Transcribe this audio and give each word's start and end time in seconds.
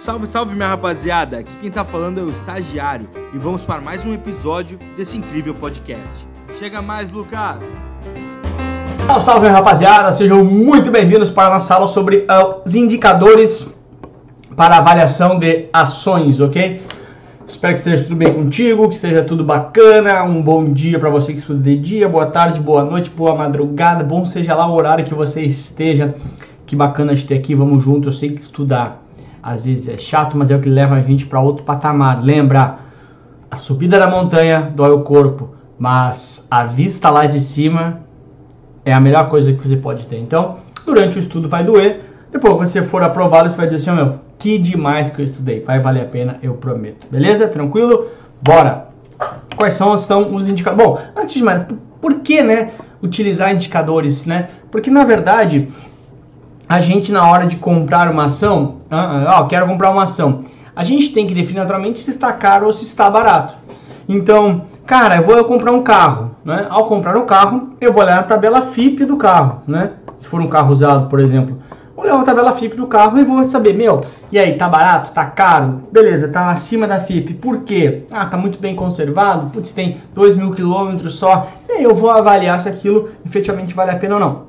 Salve, 0.00 0.26
salve 0.26 0.54
minha 0.54 0.68
rapaziada! 0.68 1.40
Aqui 1.40 1.52
quem 1.60 1.70
tá 1.70 1.84
falando 1.84 2.18
é 2.18 2.22
o 2.22 2.30
Estagiário 2.30 3.06
e 3.34 3.38
vamos 3.38 3.66
para 3.66 3.82
mais 3.82 4.06
um 4.06 4.14
episódio 4.14 4.78
desse 4.96 5.18
incrível 5.18 5.54
podcast. 5.54 6.26
Chega 6.58 6.80
mais, 6.80 7.12
Lucas! 7.12 7.62
Salve, 9.06 9.22
salve 9.22 9.48
rapaziada! 9.48 10.10
Sejam 10.12 10.42
muito 10.42 10.90
bem-vindos 10.90 11.28
para 11.28 11.48
a 11.48 11.54
nossa 11.56 11.74
aula 11.74 11.86
sobre 11.86 12.20
uh, 12.20 12.62
os 12.64 12.74
indicadores 12.74 13.68
para 14.56 14.78
avaliação 14.78 15.38
de 15.38 15.66
ações, 15.70 16.40
ok? 16.40 16.80
Espero 17.46 17.74
que 17.74 17.80
esteja 17.80 18.02
tudo 18.04 18.16
bem 18.16 18.32
contigo, 18.32 18.88
que 18.88 18.94
esteja 18.94 19.22
tudo 19.22 19.44
bacana. 19.44 20.24
Um 20.24 20.40
bom 20.40 20.72
dia 20.72 20.98
para 20.98 21.10
você 21.10 21.34
que 21.34 21.40
estuda 21.40 21.60
de 21.60 21.76
dia, 21.76 22.08
boa 22.08 22.24
tarde, 22.24 22.58
boa 22.58 22.82
noite, 22.82 23.10
boa 23.10 23.34
madrugada, 23.34 24.02
bom 24.02 24.24
seja 24.24 24.54
lá 24.54 24.66
o 24.66 24.74
horário 24.74 25.04
que 25.04 25.14
você 25.14 25.42
esteja. 25.42 26.14
Que 26.64 26.74
bacana 26.74 27.14
de 27.14 27.26
ter 27.26 27.34
aqui, 27.34 27.54
vamos 27.54 27.84
junto. 27.84 28.08
Eu 28.08 28.12
sei 28.12 28.30
que 28.30 28.40
estudar 28.40 29.09
às 29.42 29.64
vezes 29.64 29.88
é 29.88 29.98
chato, 29.98 30.36
mas 30.36 30.50
é 30.50 30.56
o 30.56 30.60
que 30.60 30.68
leva 30.68 30.96
a 30.96 31.00
gente 31.00 31.26
para 31.26 31.40
outro 31.40 31.64
patamar. 31.64 32.22
Lembra, 32.22 32.78
a 33.50 33.56
subida 33.56 33.98
da 33.98 34.06
montanha 34.06 34.72
dói 34.74 34.90
o 34.90 35.00
corpo, 35.00 35.54
mas 35.78 36.46
a 36.50 36.64
vista 36.64 37.10
lá 37.10 37.26
de 37.26 37.40
cima 37.40 38.00
é 38.84 38.92
a 38.92 39.00
melhor 39.00 39.28
coisa 39.28 39.52
que 39.52 39.66
você 39.66 39.76
pode 39.76 40.06
ter. 40.06 40.18
Então, 40.18 40.58
durante 40.84 41.18
o 41.18 41.20
estudo 41.20 41.48
vai 41.48 41.64
doer, 41.64 42.00
depois 42.30 42.54
que 42.54 42.66
você 42.66 42.82
for 42.82 43.02
aprovado, 43.02 43.50
você 43.50 43.56
vai 43.56 43.66
dizer 43.66 43.76
assim, 43.76 43.90
oh, 43.90 44.04
meu, 44.04 44.18
que 44.38 44.58
demais 44.58 45.10
que 45.10 45.20
eu 45.20 45.24
estudei, 45.24 45.60
vai 45.60 45.78
valer 45.78 46.02
a 46.02 46.06
pena, 46.06 46.38
eu 46.42 46.54
prometo. 46.54 47.06
Beleza? 47.10 47.48
Tranquilo? 47.48 48.06
Bora! 48.40 48.88
Quais 49.56 49.74
são 49.74 49.94
estão 49.94 50.34
os 50.34 50.48
indicadores? 50.48 50.86
Bom, 50.86 50.98
antes 51.16 51.34
de 51.34 51.42
mais, 51.42 51.66
por 52.00 52.20
que, 52.20 52.42
né, 52.42 52.72
utilizar 53.02 53.52
indicadores, 53.52 54.24
né? 54.24 54.48
Porque 54.70 54.90
na 54.90 55.04
verdade, 55.04 55.68
a 56.70 56.78
gente 56.78 57.10
na 57.10 57.28
hora 57.28 57.48
de 57.48 57.56
comprar 57.56 58.08
uma 58.08 58.26
ação, 58.26 58.76
ah, 58.88 59.40
ó, 59.40 59.46
quero 59.46 59.66
comprar 59.66 59.90
uma 59.90 60.04
ação, 60.04 60.42
a 60.74 60.84
gente 60.84 61.12
tem 61.12 61.26
que 61.26 61.34
definir 61.34 61.58
naturalmente 61.58 61.98
se 61.98 62.12
está 62.12 62.32
caro 62.32 62.66
ou 62.66 62.72
se 62.72 62.84
está 62.84 63.10
barato. 63.10 63.56
Então, 64.08 64.66
cara, 64.86 65.16
eu 65.16 65.24
vou 65.24 65.44
comprar 65.44 65.72
um 65.72 65.82
carro, 65.82 66.30
né? 66.44 66.68
Ao 66.70 66.86
comprar 66.86 67.16
um 67.16 67.26
carro, 67.26 67.70
eu 67.80 67.92
vou 67.92 68.04
olhar 68.04 68.20
a 68.20 68.22
tabela 68.22 68.62
FIP 68.62 69.04
do 69.04 69.16
carro, 69.16 69.62
né? 69.66 69.94
Se 70.16 70.28
for 70.28 70.40
um 70.40 70.46
carro 70.46 70.72
usado, 70.72 71.08
por 71.08 71.18
exemplo, 71.18 71.58
vou 71.96 72.04
olhar 72.04 72.20
a 72.20 72.22
tabela 72.22 72.52
FIP 72.52 72.76
do 72.76 72.86
carro 72.86 73.18
e 73.18 73.24
vou 73.24 73.42
saber, 73.42 73.74
meu, 73.74 74.04
e 74.30 74.38
aí, 74.38 74.56
tá 74.56 74.68
barato, 74.68 75.10
tá 75.10 75.26
caro? 75.26 75.80
Beleza, 75.90 76.28
tá 76.28 76.50
acima 76.50 76.86
da 76.86 77.00
FIP. 77.00 77.34
Por 77.34 77.62
quê? 77.62 78.04
Ah, 78.12 78.26
tá 78.26 78.36
muito 78.36 78.60
bem 78.60 78.76
conservado, 78.76 79.50
putz, 79.50 79.72
tem 79.72 79.96
2 80.14 80.36
mil 80.36 80.52
quilômetros 80.52 81.16
só. 81.16 81.48
E 81.68 81.72
aí 81.72 81.82
eu 81.82 81.96
vou 81.96 82.12
avaliar 82.12 82.60
se 82.60 82.68
aquilo 82.68 83.08
efetivamente 83.26 83.74
vale 83.74 83.90
a 83.90 83.96
pena 83.96 84.14
ou 84.14 84.20
não. 84.20 84.42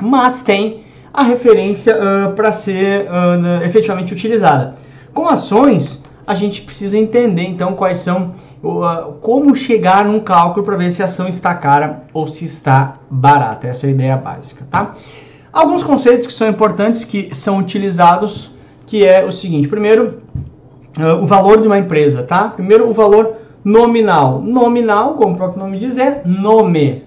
Mas 0.00 0.40
tem 0.40 0.87
a 1.18 1.22
referência 1.22 1.96
uh, 1.96 2.32
para 2.34 2.52
ser 2.52 3.06
uh, 3.06 3.64
efetivamente 3.64 4.12
utilizada. 4.12 4.76
Com 5.12 5.26
ações, 5.26 6.00
a 6.24 6.32
gente 6.36 6.62
precisa 6.62 6.96
entender 6.96 7.42
então 7.42 7.74
quais 7.74 7.98
são, 7.98 8.34
uh, 8.62 9.14
como 9.20 9.56
chegar 9.56 10.04
num 10.04 10.20
cálculo 10.20 10.64
para 10.64 10.76
ver 10.76 10.92
se 10.92 11.02
a 11.02 11.06
ação 11.06 11.26
está 11.26 11.52
cara 11.56 12.02
ou 12.14 12.28
se 12.28 12.44
está 12.44 12.94
barata. 13.10 13.66
Essa 13.66 13.86
é 13.86 13.88
a 13.88 13.92
ideia 13.92 14.16
básica, 14.16 14.64
tá? 14.70 14.92
Alguns 15.52 15.82
conceitos 15.82 16.28
que 16.28 16.32
são 16.32 16.48
importantes 16.48 17.02
que 17.02 17.34
são 17.34 17.58
utilizados, 17.58 18.52
que 18.86 19.04
é 19.04 19.24
o 19.24 19.32
seguinte: 19.32 19.66
primeiro, 19.66 20.18
o 21.20 21.26
valor 21.26 21.60
de 21.60 21.66
uma 21.66 21.80
empresa, 21.80 22.22
tá? 22.22 22.48
Primeiro, 22.50 22.88
o 22.88 22.92
valor 22.92 23.38
nominal. 23.64 24.40
Nominal, 24.40 25.14
como 25.14 25.34
o 25.34 25.36
próprio 25.36 25.64
nome 25.64 25.78
diz, 25.78 25.98
é 25.98 26.22
nome. 26.24 27.02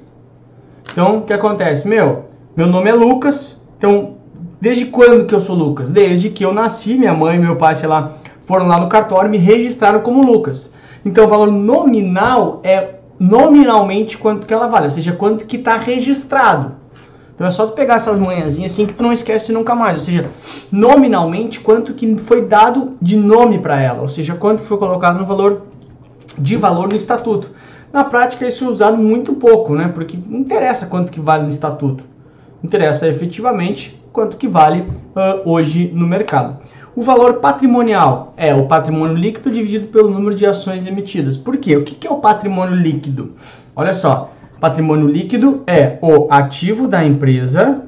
Então, 0.92 1.20
o 1.20 1.22
que 1.22 1.32
acontece? 1.32 1.88
Meu, 1.88 2.26
meu 2.58 2.68
nome 2.68 2.90
é 2.90 2.94
Lucas, 2.94 3.61
então, 3.82 4.14
desde 4.62 4.86
quando 4.86 5.26
que 5.26 5.34
eu 5.34 5.40
sou 5.40 5.56
Lucas? 5.56 5.90
Desde 5.90 6.30
que 6.30 6.46
eu 6.46 6.54
nasci, 6.54 6.94
minha 6.94 7.16
mãe 7.16 7.36
e 7.36 7.40
meu 7.40 7.56
pai, 7.56 7.74
sei 7.74 7.90
lá, 7.90 8.12
foram 8.46 8.68
lá 8.68 8.80
no 8.80 8.88
cartório 8.88 9.28
e 9.28 9.32
me 9.32 9.40
registraram 9.40 10.02
como 10.02 10.24
Lucas. 10.24 10.72
Então, 11.04 11.26
o 11.26 11.28
valor 11.28 11.52
nominal 11.52 12.60
é 12.64 12.98
nominalmente 13.20 14.20
quanto 14.20 14.46
que 14.46 14.54
ela 14.54 14.68
vale, 14.68 14.86
ou 14.86 14.92
seja, 14.92 15.14
quanto 15.14 15.48
que 15.48 15.58
está 15.58 15.78
registrado. 15.78 16.74
Então 17.34 17.48
é 17.48 17.50
só 17.50 17.66
tu 17.66 17.74
pegar 17.74 17.96
essas 17.96 18.20
manhãzinhas 18.20 18.72
assim 18.72 18.86
que 18.86 18.94
tu 18.94 19.02
não 19.02 19.12
esquece 19.12 19.52
nunca 19.52 19.74
mais. 19.74 19.98
Ou 19.98 20.04
seja, 20.06 20.30
nominalmente 20.72 21.60
quanto 21.60 21.96
que 21.96 22.16
foi 22.18 22.46
dado 22.46 22.98
de 23.02 23.18
nome 23.18 23.58
para 23.58 23.82
ela, 23.82 24.02
ou 24.02 24.08
seja, 24.08 24.36
quanto 24.36 24.62
que 24.62 24.68
foi 24.68 24.78
colocado 24.78 25.18
no 25.18 25.26
valor 25.26 25.64
de 26.38 26.56
valor 26.56 26.90
no 26.90 26.96
estatuto. 26.96 27.50
Na 27.92 28.04
prática 28.04 28.46
isso 28.46 28.64
é 28.64 28.68
usado 28.68 28.98
muito 28.98 29.34
pouco, 29.34 29.74
né? 29.74 29.88
Porque 29.88 30.20
não 30.28 30.40
interessa 30.40 30.86
quanto 30.86 31.12
que 31.12 31.20
vale 31.20 31.44
no 31.44 31.50
estatuto 31.50 32.11
interessa 32.64 33.08
efetivamente 33.08 34.00
quanto 34.12 34.38
que 34.38 34.48
vale 34.48 34.82
uh, 34.82 35.50
hoje 35.50 35.92
no 35.94 36.06
mercado. 36.06 36.60
O 36.96 37.02
valor 37.02 37.36
patrimonial 37.36 38.34
é 38.36 38.54
o 38.54 38.66
patrimônio 38.66 39.16
líquido 39.16 39.50
dividido 39.50 39.88
pelo 39.88 40.10
número 40.10 40.36
de 40.36 40.46
ações 40.46 40.86
emitidas. 40.86 41.38
Por 41.38 41.58
quê? 41.58 41.78
O 41.78 41.84
que 41.84 42.06
é 42.06 42.12
o 42.12 42.18
patrimônio 42.18 42.76
líquido? 42.76 43.32
Olha 43.74 43.94
só, 43.94 44.32
patrimônio 44.60 45.08
líquido 45.08 45.64
é 45.66 45.98
o 46.02 46.28
ativo 46.30 46.90
da 46.90 47.04
empresa, 47.04 47.84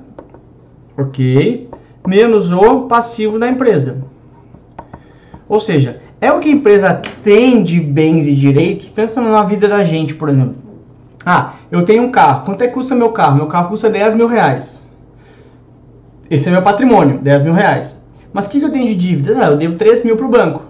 ok, 0.97 1.69
menos 2.07 2.51
o 2.51 2.87
passivo 2.87 3.37
da 3.37 3.49
empresa. 3.49 4.03
Ou 5.49 5.59
seja, 5.59 6.01
é 6.21 6.31
o 6.31 6.39
que 6.39 6.47
a 6.47 6.53
empresa 6.53 7.01
tem 7.21 7.61
de 7.61 7.81
bens 7.81 8.27
e 8.27 8.33
direitos, 8.33 8.87
pensando 8.87 9.29
na 9.29 9.43
vida 9.43 9.67
da 9.67 9.83
gente, 9.83 10.15
por 10.15 10.29
exemplo. 10.29 10.62
Ah, 11.25 11.53
eu 11.71 11.85
tenho 11.85 12.03
um 12.03 12.11
carro. 12.11 12.45
Quanto 12.45 12.61
é 12.63 12.67
que 12.67 12.73
custa 12.73 12.93
meu 12.93 13.09
carro? 13.11 13.37
Meu 13.37 13.47
carro 13.47 13.69
custa 13.69 13.89
10 13.89 14.15
mil 14.15 14.27
reais. 14.27 14.83
Esse 16.29 16.49
é 16.49 16.51
meu 16.51 16.61
patrimônio, 16.61 17.19
10 17.19 17.43
mil 17.43 17.53
reais. 17.53 18.03
Mas 18.33 18.45
o 18.45 18.49
que, 18.49 18.59
que 18.59 18.65
eu 18.65 18.71
tenho 18.71 18.87
de 18.87 18.95
dívidas? 18.95 19.37
Ah, 19.37 19.47
eu 19.47 19.57
devo 19.57 19.75
3 19.75 20.03
mil 20.03 20.17
para 20.17 20.25
o 20.25 20.29
banco. 20.29 20.63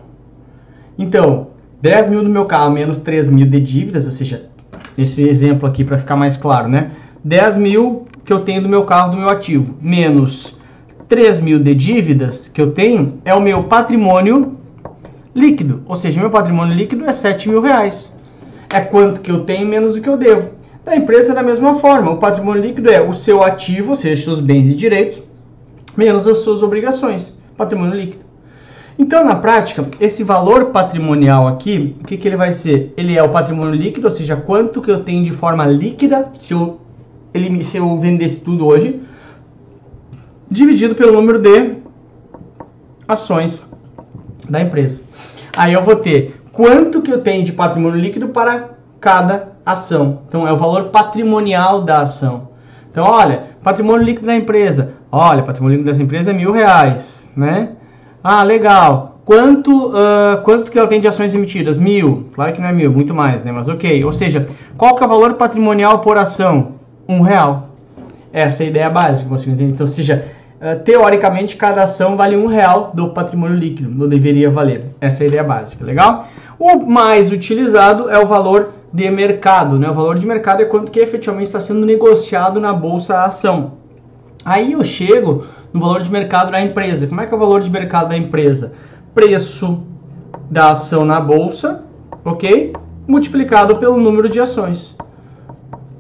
Então, 0.98 1.48
10 1.82 2.10
mil 2.10 2.24
do 2.24 2.30
meu 2.30 2.46
carro 2.46 2.72
menos 2.72 3.00
3 3.00 3.30
mil 3.30 3.48
de 3.48 3.60
dívidas, 3.60 4.06
ou 4.06 4.12
seja, 4.12 4.46
esse 4.98 5.28
exemplo 5.28 5.68
aqui 5.68 5.84
para 5.84 5.98
ficar 5.98 6.16
mais 6.16 6.38
claro, 6.38 6.68
né? 6.68 6.92
10 7.24 7.58
mil 7.58 8.06
que 8.24 8.32
eu 8.32 8.42
tenho 8.42 8.62
do 8.62 8.70
meu 8.70 8.84
carro, 8.84 9.12
do 9.12 9.18
meu 9.18 9.30
ativo, 9.30 9.76
menos 9.82 10.58
3 11.08 11.42
mil 11.42 11.60
de 11.60 11.74
dívidas 11.74 12.48
que 12.48 12.62
eu 12.62 12.72
tenho, 12.72 13.20
é 13.26 13.34
o 13.34 13.42
meu 13.42 13.64
patrimônio 13.64 14.58
líquido. 15.34 15.82
Ou 15.88 15.96
seja, 15.96 16.20
meu 16.20 16.30
patrimônio 16.30 16.76
líquido 16.76 17.06
é 17.06 17.14
7 17.14 17.50
mil 17.50 17.62
reais 17.62 18.16
é 18.74 18.82
quanto 18.82 19.22
que 19.22 19.32
eu 19.32 19.42
tenho 19.42 19.68
menos 19.68 19.94
do 19.94 20.02
que 20.02 20.10
eu 20.10 20.18
devo. 20.18 20.52
Da 20.84 20.96
empresa 20.96 21.32
é 21.32 21.36
da 21.36 21.44
mesma 21.44 21.76
forma, 21.76 22.12
o 22.12 22.18
patrimônio 22.18 22.62
líquido 22.62 22.92
é 22.92 23.00
o 23.00 23.14
seu 23.14 23.42
ativo, 23.42 23.92
ou 23.92 23.96
seja, 23.96 24.22
seus 24.22 24.40
bens 24.40 24.70
e 24.70 24.76
direitos, 24.76 25.24
menos 25.96 26.28
as 26.28 26.40
suas 26.40 26.62
obrigações, 26.62 27.38
patrimônio 27.56 27.96
líquido. 27.96 28.26
Então, 29.00 29.24
na 29.24 29.36
prática, 29.36 29.88
esse 30.00 30.24
valor 30.24 30.66
patrimonial 30.66 31.48
aqui, 31.48 31.96
o 32.02 32.04
que, 32.04 32.18
que 32.18 32.28
ele 32.28 32.36
vai 32.36 32.52
ser? 32.52 32.94
Ele 32.98 33.18
é 33.18 33.24
o 33.24 33.30
patrimônio 33.30 33.74
líquido, 33.74 34.08
ou 34.08 34.12
seja, 34.12 34.36
quanto 34.36 34.82
que 34.82 34.92
eu 34.92 35.04
tenho 35.04 35.24
de 35.24 35.32
forma 35.32 35.66
líquida, 35.66 36.32
se 36.34 36.54
eu, 36.54 36.82
ele, 37.34 37.64
se 37.64 37.78
eu 37.78 37.98
vendesse 37.98 38.42
tudo 38.42 38.68
hoje, 38.68 39.00
dividido 40.50 40.96
pelo 40.96 41.14
número 41.14 41.40
de 41.40 41.78
ações 43.08 43.66
da 44.50 44.62
empresa. 44.62 45.00
Aí 45.56 45.74
eu 45.74 45.82
vou 45.82 45.96
ter 45.96 46.43
quanto 46.54 47.02
que 47.02 47.12
eu 47.12 47.20
tenho 47.20 47.44
de 47.44 47.52
patrimônio 47.52 48.00
líquido 48.00 48.30
para 48.30 48.70
cada 49.02 49.50
ação. 49.66 50.20
Então, 50.30 50.48
é 50.48 50.54
o 50.54 50.56
valor 50.56 50.86
patrimonial 50.86 51.82
da 51.82 52.02
ação. 52.02 52.50
Então, 52.90 53.06
olha, 53.06 53.44
patrimônio 53.62 54.06
líquido 54.06 54.28
da 54.28 54.36
empresa. 54.36 54.94
Olha, 55.12 55.44
patrimônio 55.44 55.78
líquido 55.78 55.92
dessa 55.92 56.04
empresa 56.04 56.30
é 56.30 56.34
mil 56.34 56.52
reais, 56.52 57.30
né? 57.36 57.72
Ah, 58.24 58.44
legal. 58.44 59.20
Quanto, 59.26 59.90
uh, 59.90 60.42
quanto 60.44 60.72
que 60.72 60.78
ela 60.78 60.88
tem 60.88 61.02
de 61.02 61.08
ações 61.08 61.34
emitidas? 61.34 61.78
Mil. 61.78 62.28
Claro 62.34 62.54
que 62.54 62.62
não 62.62 62.68
é 62.68 62.74
mil, 62.74 62.92
muito 62.92 63.14
mais, 63.14 63.44
né? 63.44 63.52
Mas 63.52 63.68
ok. 63.68 64.04
Ou 64.04 64.14
seja, 64.14 64.48
qual 64.78 64.96
que 64.96 65.04
é 65.04 65.06
o 65.06 65.10
valor 65.10 65.34
patrimonial 65.34 66.00
por 66.00 66.18
ação? 66.18 66.74
Um 67.08 67.22
real. 67.22 67.70
Essa 68.32 68.64
é 68.64 68.66
a 68.68 68.70
ideia 68.70 68.90
básica, 68.90 69.30
você 69.30 69.50
entende? 69.50 69.72
Então, 69.72 69.88
seja, 69.88 70.26
teoricamente, 70.84 71.56
cada 71.56 71.84
ação 71.84 72.16
vale 72.16 72.38
um 72.38 72.46
real 72.46 72.92
do 72.94 73.10
patrimônio 73.10 73.58
líquido. 73.58 73.90
Não 73.90 74.08
deveria 74.08 74.50
valer. 74.50 74.86
Essa 75.02 75.24
é 75.24 75.26
a 75.26 75.28
ideia 75.28 75.44
básica, 75.44 75.84
legal? 75.84 76.28
O 76.58 76.78
mais 76.78 77.32
utilizado 77.32 78.10
é 78.10 78.18
o 78.18 78.26
valor 78.26 78.74
de 78.94 79.10
mercado, 79.10 79.78
né? 79.78 79.90
O 79.90 79.94
valor 79.94 80.18
de 80.18 80.26
mercado 80.26 80.62
é 80.62 80.66
quanto 80.66 80.92
que 80.92 81.00
efetivamente 81.00 81.48
está 81.48 81.60
sendo 81.60 81.86
negociado 81.86 82.60
na 82.60 82.72
bolsa 82.72 83.16
a 83.16 83.26
ação. 83.26 83.74
Aí 84.46 84.74
eu 84.74 84.84
chego 84.84 85.46
no 85.74 85.80
valor 85.80 86.02
de 86.02 86.12
mercado 86.12 86.52
da 86.52 86.62
empresa. 86.62 87.08
Como 87.08 87.20
é 87.20 87.26
que 87.26 87.34
é 87.34 87.36
o 87.36 87.40
valor 87.40 87.62
de 87.62 87.72
mercado 87.72 88.10
da 88.10 88.18
empresa? 88.18 88.74
Preço 89.16 89.84
da 90.50 90.72
ação 90.72 91.04
na 91.04 91.20
bolsa, 91.20 91.84
ok? 92.24 92.74
Multiplicado 93.08 93.78
pelo 93.78 93.98
número 93.98 94.30
de 94.30 94.40
ações. 94.40 94.96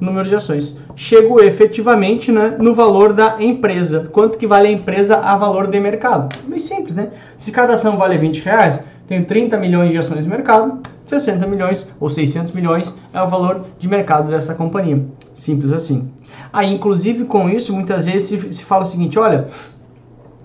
Número 0.03 0.27
de 0.27 0.35
ações. 0.35 0.77
Chego 0.97 1.41
efetivamente 1.41 2.29
né, 2.29 2.57
no 2.59 2.75
valor 2.75 3.13
da 3.13 3.41
empresa. 3.41 4.09
Quanto 4.11 4.38
que 4.38 4.45
vale 4.45 4.67
a 4.67 4.71
empresa 4.71 5.15
a 5.17 5.38
valor 5.38 5.67
de 5.67 5.79
mercado? 5.79 6.35
Bem 6.45 6.59
simples, 6.59 6.94
né? 6.94 7.11
Se 7.38 7.53
cada 7.53 7.73
ação 7.73 7.97
vale 7.97 8.17
20 8.17 8.39
reais, 8.39 8.83
tem 9.07 9.23
30 9.23 9.57
milhões 9.57 9.91
de 9.91 9.97
ações 9.97 10.25
no 10.25 10.29
mercado, 10.29 10.81
60 11.05 11.47
milhões 11.47 11.89
ou 12.01 12.09
600 12.09 12.51
milhões 12.51 12.94
é 13.13 13.21
o 13.21 13.27
valor 13.27 13.65
de 13.79 13.88
mercado 13.88 14.29
dessa 14.29 14.53
companhia. 14.53 15.05
Simples 15.33 15.71
assim. 15.71 16.11
Aí, 16.51 16.73
inclusive, 16.73 17.23
com 17.23 17.49
isso, 17.49 17.71
muitas 17.73 18.06
vezes 18.06 18.23
se, 18.23 18.51
se 18.51 18.65
fala 18.65 18.83
o 18.83 18.85
seguinte: 18.85 19.17
olha, 19.17 19.47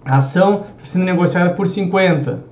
a 0.04 0.18
ação 0.18 0.66
está 0.76 0.84
sendo 0.84 1.04
negociada 1.04 1.50
por 1.50 1.66
50. 1.66 2.44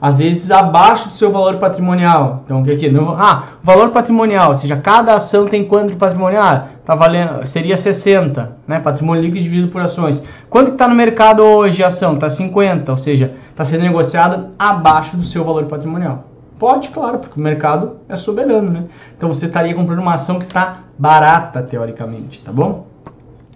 Às 0.00 0.18
vezes 0.18 0.50
abaixo 0.50 1.08
do 1.08 1.14
seu 1.14 1.30
valor 1.30 1.56
patrimonial. 1.56 2.42
Então, 2.44 2.60
o 2.60 2.64
que 2.64 2.70
aqui? 2.70 2.88
Não, 2.88 3.14
ah, 3.18 3.44
valor 3.62 3.90
patrimonial, 3.90 4.50
ou 4.50 4.54
seja, 4.56 4.76
cada 4.76 5.14
ação 5.14 5.46
tem 5.46 5.62
quanto 5.62 5.90
de 5.90 5.96
patrimonial? 5.96 6.68
Tá 6.84 6.94
valendo, 6.94 7.46
seria 7.46 7.76
60, 7.76 8.56
né? 8.66 8.80
Patrimônio 8.80 9.22
líquido 9.22 9.42
dividido 9.42 9.68
por 9.68 9.82
ações. 9.82 10.24
Quanto 10.48 10.68
que 10.68 10.72
está 10.72 10.88
no 10.88 10.94
mercado 10.94 11.42
hoje 11.42 11.84
a 11.84 11.88
ação? 11.88 12.14
Está 12.14 12.30
50, 12.30 12.90
ou 12.90 12.96
seja, 12.96 13.32
está 13.50 13.64
sendo 13.64 13.82
negociada 13.82 14.50
abaixo 14.58 15.16
do 15.16 15.22
seu 15.22 15.44
valor 15.44 15.66
patrimonial. 15.66 16.24
Pode, 16.58 16.90
claro, 16.90 17.18
porque 17.18 17.38
o 17.38 17.42
mercado 17.42 17.96
é 18.08 18.16
soberano, 18.16 18.70
né? 18.70 18.84
Então 19.16 19.32
você 19.32 19.46
estaria 19.46 19.74
comprando 19.74 20.00
uma 20.00 20.14
ação 20.14 20.38
que 20.38 20.44
está 20.44 20.80
barata, 20.98 21.62
teoricamente, 21.62 22.40
tá 22.40 22.52
bom? 22.52 22.86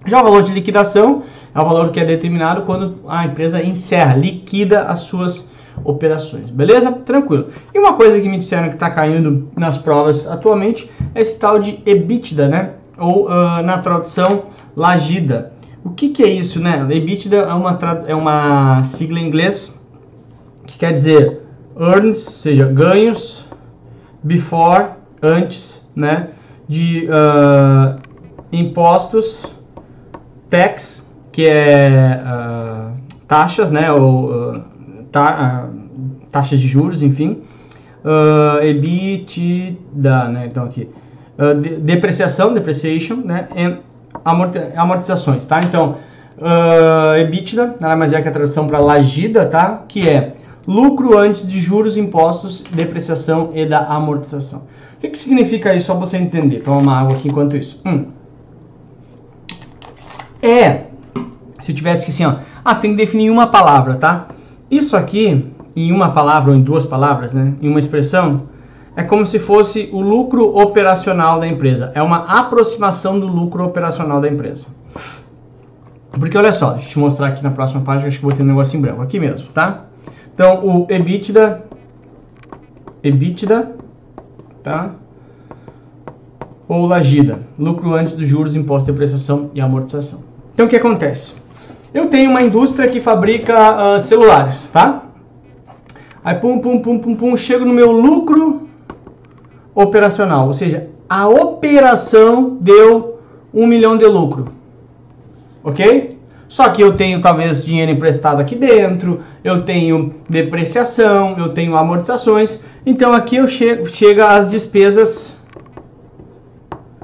Já 0.07 0.21
o 0.21 0.25
valor 0.25 0.43
de 0.43 0.53
liquidação 0.53 1.23
é 1.55 1.61
o 1.61 1.65
valor 1.65 1.91
que 1.91 1.99
é 1.99 2.05
determinado 2.05 2.63
quando 2.63 3.01
a 3.09 3.25
empresa 3.25 3.63
encerra, 3.63 4.15
liquida 4.15 4.83
as 4.83 5.01
suas 5.01 5.51
operações, 5.83 6.51
beleza? 6.51 6.93
Tranquilo. 6.93 7.49
E 7.73 7.79
uma 7.79 7.95
coisa 7.95 8.21
que 8.21 8.29
me 8.29 8.39
disseram 8.39 8.69
que 8.69 8.75
está 8.75 8.91
caindo 8.91 9.49
nas 9.57 9.79
provas 9.79 10.29
atualmente 10.29 10.91
é 11.15 11.21
esse 11.21 11.39
tal 11.39 11.59
de 11.59 11.83
EBITDA, 11.85 12.49
né? 12.49 12.71
Ou 12.99 13.27
uh, 13.27 13.63
na 13.63 13.79
tradução 13.79 14.45
lagida. 14.77 15.53
O 15.85 15.91
que, 15.91 16.11
que 16.11 16.23
é 16.23 16.29
isso, 16.29 16.61
né? 16.61 16.87
EBITDA 16.91 17.37
é 17.37 17.53
uma, 17.53 17.79
é 18.07 18.15
uma 18.15 18.85
sigla 18.85 19.19
em 19.19 19.27
inglês 19.27 19.83
que 20.67 20.79
quer 20.79 20.93
dizer 20.93 21.43
earns, 21.79 22.27
ou 22.27 22.33
seja, 22.33 22.67
ganhos, 22.67 23.45
before, 24.23 24.91
antes, 25.21 25.91
né? 25.95 26.31
De 26.67 27.09
uh, 27.09 28.01
impostos, 28.53 29.45
tax, 30.49 31.13
que 31.31 31.47
é 31.47 32.23
uh, 32.25 32.97
taxas, 33.27 33.71
né? 33.71 33.93
Ou 33.93 34.63
ta, 35.15 35.69
taxas 36.33 36.59
de 36.59 36.67
juros, 36.67 37.01
enfim. 37.01 37.43
Uh, 38.05 38.65
EBITDA, 38.65 40.29
né? 40.29 40.47
Então 40.51 40.65
aqui. 40.65 40.91
Uh, 41.39 41.55
de, 41.61 41.77
depreciação, 41.77 42.53
depreciation, 42.53 43.19
né? 43.25 43.47
E 43.55 43.77
amortizações, 44.75 45.47
tá? 45.47 45.61
Então, 45.61 45.99
uh, 46.37 47.17
EBITDA, 47.21 47.77
nada 47.81 47.95
mais 47.95 48.13
é 48.13 48.21
que 48.21 48.29
a 48.29 48.33
tradução 48.33 48.67
para 48.67 48.81
lagida, 48.81 49.47
tá? 49.47 49.85
Que 49.87 50.09
é 50.09 50.35
lucro 50.67 51.17
antes 51.17 51.47
de 51.47 51.61
juros, 51.61 51.97
impostos, 51.97 52.65
depreciação 52.73 53.53
e 53.55 53.65
da 53.65 53.87
amortização. 53.87 54.67
O 54.97 54.99
que, 54.99 55.09
que 55.09 55.19
significa 55.19 55.73
isso? 55.75 55.87
Só 55.87 55.95
você 55.95 56.17
entender. 56.17 56.61
Toma 56.61 56.79
uma 56.79 57.01
água 57.01 57.15
aqui 57.15 57.29
enquanto 57.29 57.57
isso. 57.57 57.81
Hum. 57.87 58.07
É, 60.43 60.87
se 61.61 61.71
eu 61.71 61.77
tivesse 61.77 62.05
que 62.05 62.11
assim, 62.11 62.25
ó, 62.25 62.35
ah, 62.65 62.75
tem 62.75 62.91
que 62.91 62.97
definir 62.97 63.31
uma 63.31 63.47
palavra, 63.47 63.95
tá? 63.95 64.29
Isso 64.71 64.97
aqui, 64.97 65.53
em 65.77 65.93
uma 65.93 66.11
palavra 66.11 66.51
ou 66.51 66.57
em 66.57 66.63
duas 66.63 66.85
palavras, 66.85 67.35
né, 67.35 67.55
em 67.61 67.69
uma 67.69 67.79
expressão, 67.79 68.43
é 68.97 69.03
como 69.03 69.27
se 69.27 69.39
fosse 69.39 69.89
o 69.93 70.01
lucro 70.01 70.57
operacional 70.57 71.41
da 71.41 71.47
empresa. 71.47 71.91
É 71.95 72.03
uma 72.03 72.25
aproximação 72.41 73.19
do 73.19 73.27
lucro 73.27 73.65
operacional 73.65 74.21
da 74.21 74.29
empresa. 74.29 74.67
Porque 76.13 76.39
olha 76.39 76.53
só, 76.53 76.73
deixa 76.73 76.87
eu 76.87 76.93
te 76.93 76.99
mostrar 76.99 77.29
aqui 77.29 77.43
na 77.43 77.51
próxima 77.51 77.83
página, 77.83 78.07
acho 78.07 78.19
que 78.19 78.25
vou 78.25 78.33
ter 78.33 78.43
um 78.43 78.47
negócio 78.47 78.77
em 78.79 78.81
branco, 78.81 79.03
aqui 79.03 79.19
mesmo, 79.19 79.49
tá? 79.49 79.85
Então, 80.33 80.65
o 80.65 80.87
EBITDA, 80.89 81.65
EBITDA, 83.03 83.73
tá? 84.63 84.93
Ou 86.69 86.87
lagida, 86.87 87.41
lucro 87.59 87.93
antes 87.95 88.15
dos 88.15 88.29
juros, 88.29 88.55
imposto 88.55 88.87
de 88.87 88.93
depreciação 88.93 89.51
e 89.55 89.61
amortização. 89.61 90.23
Então, 90.55 90.67
o 90.67 90.69
que 90.69 90.77
acontece? 90.77 91.35
Eu 91.95 92.09
tenho 92.09 92.29
uma 92.29 92.43
indústria 92.43 92.91
que 92.91 93.01
fabrica 93.01 93.95
uh, 93.95 94.01
celulares, 94.01 94.69
tá? 94.69 95.05
Aí 96.25 96.35
pum, 96.35 96.59
pum, 96.59 96.81
pum, 96.81 96.99
pum, 96.99 97.15
pum, 97.15 97.37
chego 97.37 97.65
no 97.65 97.73
meu 97.73 97.93
lucro 97.93 98.69
operacional, 99.73 100.49
ou 100.49 100.55
seja, 100.55 100.89
a 101.09 101.29
operação 101.29 102.59
deu 102.61 103.21
um 103.53 103.65
milhão 103.65 103.97
de 103.97 104.07
lucro, 104.07 104.47
ok? 105.63 106.19
Só 106.49 106.69
que 106.71 106.83
eu 106.83 106.97
tenho 106.97 107.21
talvez 107.21 107.65
dinheiro 107.65 107.93
emprestado 107.93 108.41
aqui 108.41 108.57
dentro, 108.57 109.21
eu 109.45 109.63
tenho 109.63 110.15
depreciação, 110.29 111.37
eu 111.39 111.51
tenho 111.51 111.77
amortizações, 111.77 112.65
então 112.85 113.13
aqui 113.13 113.37
eu 113.37 113.47
chego, 113.47 113.89
chega 113.89 114.29
as 114.29 114.51
despesas 114.51 115.39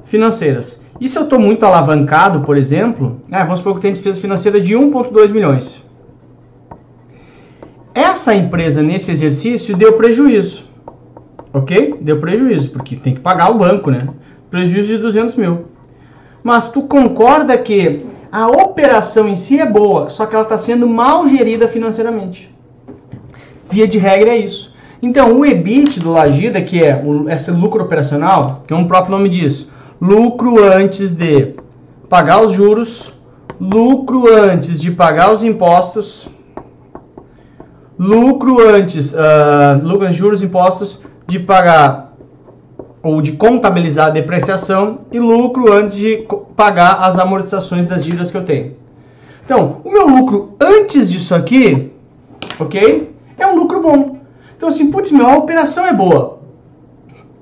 financeiras. 0.04 0.80
E 1.00 1.08
se 1.08 1.16
eu 1.16 1.22
estou 1.24 1.40
muito 1.40 1.64
alavancado, 1.64 2.40
por 2.40 2.58
exemplo, 2.58 3.22
ah, 3.32 3.42
vamos 3.42 3.60
supor 3.60 3.72
que 3.72 3.78
eu 3.78 3.82
tenho 3.82 3.94
despesa 3.94 4.20
financeira 4.20 4.60
de 4.60 4.74
1,2 4.74 5.30
milhões. 5.30 5.82
Essa 7.94 8.34
empresa 8.34 8.82
nesse 8.82 9.10
exercício 9.10 9.74
deu 9.74 9.94
prejuízo. 9.94 10.68
Ok? 11.52 11.96
Deu 12.02 12.20
prejuízo, 12.20 12.70
porque 12.70 12.96
tem 12.96 13.14
que 13.14 13.20
pagar 13.20 13.50
o 13.50 13.58
banco, 13.58 13.90
né? 13.90 14.08
Prejuízo 14.50 14.88
de 14.88 14.98
200 14.98 15.34
mil. 15.36 15.64
Mas 16.42 16.68
tu 16.68 16.82
concorda 16.82 17.56
que 17.56 18.04
a 18.30 18.46
operação 18.46 19.26
em 19.26 19.34
si 19.34 19.58
é 19.58 19.66
boa, 19.66 20.08
só 20.08 20.26
que 20.26 20.34
ela 20.34 20.44
está 20.44 20.58
sendo 20.58 20.86
mal 20.86 21.26
gerida 21.28 21.66
financeiramente. 21.66 22.54
Via 23.70 23.88
de 23.88 23.98
regra 23.98 24.30
é 24.30 24.38
isso. 24.38 24.74
Então, 25.02 25.38
o 25.38 25.46
EBIT 25.46 25.98
do 25.98 26.12
Lagida, 26.12 26.60
que 26.60 26.84
é 26.84 27.02
esse 27.30 27.50
lucro 27.50 27.82
operacional, 27.82 28.62
que 28.66 28.74
é 28.74 28.76
um 28.76 28.86
próprio 28.86 29.16
nome 29.16 29.30
disso, 29.30 29.72
lucro 30.00 30.64
antes 30.64 31.12
de 31.12 31.54
pagar 32.08 32.42
os 32.42 32.52
juros, 32.52 33.12
lucro 33.60 34.32
antes 34.32 34.80
de 34.80 34.90
pagar 34.90 35.30
os 35.30 35.44
impostos, 35.44 36.28
lucro 37.98 38.66
antes, 38.66 39.12
uh, 39.12 39.78
lucro, 39.82 40.10
juros, 40.10 40.42
impostos 40.42 41.02
de 41.26 41.38
pagar 41.38 42.14
ou 43.02 43.20
de 43.20 43.32
contabilizar 43.32 44.06
a 44.06 44.10
depreciação 44.10 45.00
e 45.12 45.18
lucro 45.18 45.72
antes 45.72 45.96
de 45.96 46.26
pagar 46.56 47.00
as 47.02 47.18
amortizações 47.18 47.86
das 47.86 48.02
dívidas 48.02 48.30
que 48.30 48.36
eu 48.36 48.44
tenho. 48.44 48.76
Então, 49.44 49.78
o 49.84 49.90
meu 49.90 50.06
lucro 50.06 50.54
antes 50.58 51.10
disso 51.10 51.34
aqui, 51.34 51.92
ok? 52.58 53.14
É 53.36 53.46
um 53.46 53.54
lucro 53.54 53.80
bom. 53.82 54.18
Então, 54.56 54.68
assim, 54.68 54.90
putz, 54.90 55.10
minha 55.10 55.36
operação 55.36 55.86
é 55.86 55.92
boa. 55.92 56.40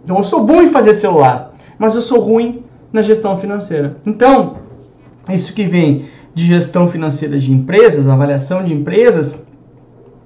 Então, 0.05 0.17
eu 0.17 0.25
sou 0.25 0.45
bom 0.45 0.63
em 0.63 0.69
fazer 0.71 0.95
celular 0.95 1.48
mas 1.79 1.95
eu 1.95 2.01
sou 2.01 2.21
ruim 2.21 2.65
na 2.93 3.03
gestão 3.03 3.39
financeira. 3.39 3.97
Então, 4.05 4.57
isso 5.29 5.55
que 5.55 5.65
vem 5.65 6.07
de 6.35 6.47
gestão 6.47 6.89
financeira 6.89 7.39
de 7.39 7.53
empresas, 7.53 8.07
avaliação 8.07 8.65
de 8.65 8.73
empresas, 8.73 9.43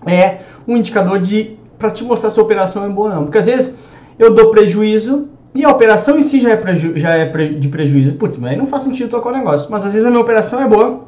é 0.06 0.38
um 0.66 0.76
indicador 0.76 1.20
de 1.20 1.56
para 1.78 1.90
te 1.90 2.04
mostrar 2.04 2.30
se 2.30 2.38
a 2.38 2.42
operação 2.42 2.84
é 2.84 2.88
boa 2.88 3.08
ou 3.08 3.14
não. 3.14 3.24
Porque 3.24 3.38
às 3.38 3.46
vezes 3.46 3.76
eu 4.18 4.32
dou 4.32 4.50
prejuízo 4.50 5.28
e 5.54 5.64
a 5.64 5.70
operação 5.70 6.18
em 6.18 6.22
si 6.22 6.40
já 6.40 6.50
é, 6.50 6.56
preju 6.56 6.96
já 6.96 7.10
é 7.14 7.26
pre 7.26 7.54
de 7.56 7.68
prejuízo. 7.68 8.14
Putz, 8.14 8.36
mas 8.36 8.52
aí 8.52 8.56
não 8.56 8.66
faz 8.66 8.84
sentido 8.84 9.10
tocar 9.10 9.30
o 9.30 9.32
negócio. 9.32 9.68
Mas 9.70 9.84
às 9.84 9.92
vezes 9.92 10.06
a 10.06 10.10
minha 10.10 10.22
operação 10.22 10.60
é 10.60 10.68
boa. 10.68 11.00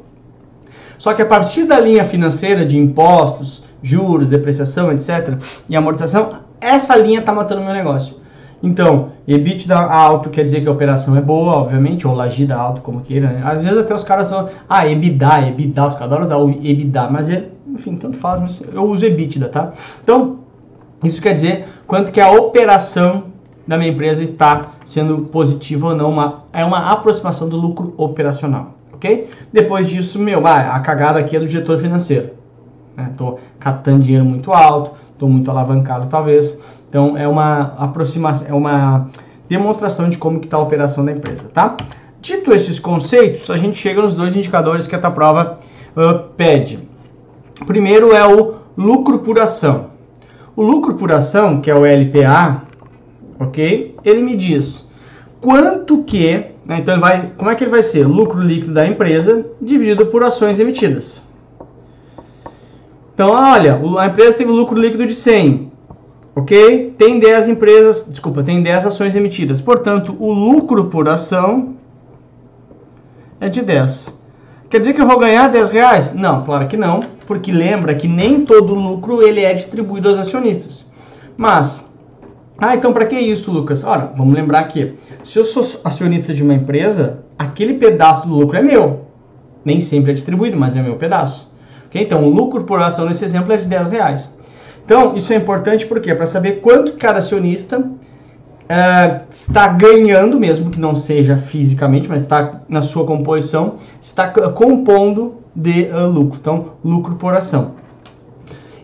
Só 0.99 1.14
que 1.14 1.23
a 1.23 1.26
partir 1.26 1.64
da 1.64 1.78
linha 1.78 2.04
financeira 2.04 2.64
de 2.64 2.78
impostos, 2.78 3.62
juros, 3.83 4.28
depreciação, 4.28 4.90
etc. 4.92 5.38
e 5.68 5.76
amortização, 5.76 6.38
essa 6.61 6.97
linha 6.97 7.21
está 7.21 7.33
matando 7.33 7.61
o 7.61 7.64
meu 7.64 7.75
negócio. 7.75 8.16
Então, 8.64 9.11
EBITDA 9.28 9.76
alto 9.76 10.30
quer 10.30 10.42
dizer 10.42 10.62
que 10.62 10.68
a 10.68 10.73
operação 10.73 11.14
é 11.18 11.21
boa, 11.21 11.52
obviamente, 11.52 12.09
ou 12.09 12.14
lagida 12.14 12.56
alto, 12.56 12.80
como 12.80 13.02
queira. 13.02 13.28
Né? 13.28 13.42
Às 13.44 13.62
vezes 13.62 13.78
até 13.78 13.94
os 13.94 14.02
caras 14.02 14.28
são, 14.28 14.49
ah, 14.66 14.88
EBITDA, 14.88 15.49
EBITDA, 15.49 15.87
os 15.87 15.92
caras 15.92 16.06
adoram 16.06 16.25
usar 16.25 16.38
o 16.38 16.49
EBITDA, 16.50 17.11
mas 17.11 17.28
é, 17.28 17.44
enfim, 17.68 17.94
tanto 17.97 18.16
faz, 18.16 18.40
mas 18.40 18.62
eu 18.73 18.85
uso 18.85 19.04
EBITDA, 19.04 19.50
tá? 19.50 19.73
Então, 20.02 20.38
isso 21.04 21.21
quer 21.21 21.35
dizer 21.35 21.66
quanto 21.87 22.11
que 22.11 22.18
a 22.18 22.30
operação 22.30 23.25
da 23.68 23.76
minha 23.76 23.90
empresa 23.90 24.23
está 24.23 24.68
sendo 24.83 25.18
positiva 25.28 25.88
ou 25.88 25.94
não, 25.94 26.09
uma, 26.09 26.44
é 26.50 26.64
uma 26.64 26.90
aproximação 26.90 27.47
do 27.50 27.59
lucro 27.59 27.92
operacional, 27.99 28.73
ok? 28.94 29.28
Depois 29.52 29.88
disso, 29.88 30.18
meu, 30.18 30.47
ah, 30.47 30.75
a 30.75 30.80
cagada 30.80 31.18
aqui 31.18 31.37
é 31.37 31.38
do 31.38 31.47
diretor 31.47 31.78
financeiro. 31.78 32.30
Estou 33.11 33.33
né? 33.33 33.38
captando 33.59 34.02
dinheiro 34.04 34.25
muito 34.25 34.52
alto, 34.52 34.92
estou 35.12 35.28
muito 35.28 35.50
alavancado 35.50 36.06
talvez, 36.06 36.59
então 36.94 37.18
é 37.18 37.26
uma 37.26 37.74
aproximação, 37.76 38.46
é 38.46 38.54
uma 38.54 39.08
demonstração 39.48 40.08
de 40.08 40.16
como 40.16 40.38
que 40.38 40.46
está 40.46 40.58
a 40.58 40.60
operação 40.60 41.04
da 41.04 41.10
empresa, 41.10 41.50
tá? 41.52 41.76
Dito 42.20 42.54
esses 42.54 42.78
conceitos, 42.78 43.50
a 43.50 43.56
gente 43.56 43.76
chega 43.76 44.00
nos 44.00 44.14
dois 44.14 44.36
indicadores 44.36 44.86
que 44.86 44.94
a 44.94 44.98
tua 45.00 45.10
prova 45.10 45.56
uh, 45.96 46.28
pede. 46.36 46.88
Primeiro 47.66 48.14
é 48.14 48.24
o 48.24 48.58
lucro 48.78 49.18
por 49.18 49.40
ação. 49.40 49.86
O 50.54 50.62
lucro 50.62 50.94
por 50.94 51.10
ação, 51.10 51.60
que 51.60 51.68
é 51.68 51.74
o 51.74 51.84
LPA, 51.84 52.62
ok? 53.40 53.96
Ele 54.04 54.22
me 54.22 54.36
diz 54.36 54.88
quanto 55.40 56.04
que, 56.04 56.44
né, 56.64 56.78
então 56.78 56.94
ele 56.94 57.00
vai, 57.00 57.32
como 57.36 57.50
é 57.50 57.56
que 57.56 57.64
ele 57.64 57.72
vai 57.72 57.82
ser? 57.82 58.06
Lucro 58.06 58.40
líquido 58.40 58.72
da 58.72 58.86
empresa 58.86 59.44
dividido 59.60 60.06
por 60.06 60.22
ações 60.22 60.60
emitidas. 60.60 61.24
Então, 63.12 63.30
olha, 63.30 63.80
a 63.98 64.06
empresa 64.06 64.38
teve 64.38 64.52
lucro 64.52 64.78
líquido 64.78 65.04
de 65.04 65.14
100 65.14 65.74
ok? 66.35 66.95
Tem 66.99 67.19
10 67.19 67.49
empresas, 67.49 68.09
desculpa, 68.09 68.43
tem 68.43 68.62
10 68.62 68.87
ações 68.87 69.14
emitidas. 69.14 69.61
Portanto, 69.61 70.17
o 70.19 70.33
lucro 70.33 70.87
por 70.87 71.09
ação 71.09 71.75
é 73.41 73.49
de 73.49 73.62
10. 73.62 74.19
Quer 74.69 74.79
dizer 74.81 74.95
que 74.95 75.00
eu 75.00 75.07
vou 75.07 75.19
ganhar 75.19 75.49
10 75.49 75.71
reais? 75.71 76.14
Não, 76.14 76.43
claro 76.45 76.67
que 76.67 76.76
não, 76.76 77.00
porque 77.26 77.53
lembra 77.53 77.95
que 77.95 78.09
nem 78.09 78.45
todo 78.45 78.75
lucro 78.75 79.23
ele 79.23 79.41
é 79.41 79.55
distribuído 79.55 80.09
aos 80.09 80.19
acionistas. 80.19 80.91
Mas, 81.37 81.93
ah, 82.59 82.75
então 82.75 82.93
para 82.93 83.07
que 83.07 83.19
isso, 83.19 83.53
Lucas? 83.53 83.85
Olha, 83.85 84.11
vamos 84.17 84.35
lembrar 84.35 84.64
que 84.64 84.95
se 85.23 85.38
eu 85.38 85.45
sou 85.45 85.64
acionista 85.85 86.35
de 86.35 86.43
uma 86.43 86.55
empresa, 86.55 87.25
aquele 87.38 87.75
pedaço 87.75 88.26
do 88.26 88.35
lucro 88.35 88.57
é 88.57 88.62
meu. 88.62 89.07
Nem 89.64 89.81
sempre 89.81 90.11
é 90.11 90.14
distribuído, 90.14 90.57
mas 90.57 90.76
é 90.76 90.83
meu 90.83 90.97
pedaço. 90.97 91.53
Okay? 91.87 92.03
Então, 92.03 92.25
o 92.25 92.29
lucro 92.29 92.64
por 92.64 92.81
ação 92.83 93.07
nesse 93.07 93.25
exemplo 93.25 93.53
é 93.53 93.57
de 93.57 93.69
10 93.69 93.88
reais. 93.88 94.37
Então, 94.85 95.14
isso 95.17 95.33
é 95.33 95.37
importante 95.37 95.87
porque 95.87 96.14
para 96.14 96.26
saber 96.26 96.61
quanto 96.61 96.93
cada 96.95 97.19
acionista 97.19 97.79
uh, 97.81 99.21
está 99.31 99.69
ganhando, 99.69 100.38
mesmo 100.38 100.71
que 100.71 100.79
não 100.79 100.95
seja 100.95 101.38
fisicamente, 101.38 102.09
mas 102.09 102.23
está 102.23 102.61
na 102.69 102.83
sua 102.83 103.07
composição, 103.07 103.76
está 104.00 104.29
compondo 104.29 105.37
de 105.55 105.85
uh, 105.85 106.07
lucro. 106.07 106.38
Então, 106.41 106.73
lucro 106.85 107.14
por 107.14 107.35
ação. 107.35 107.73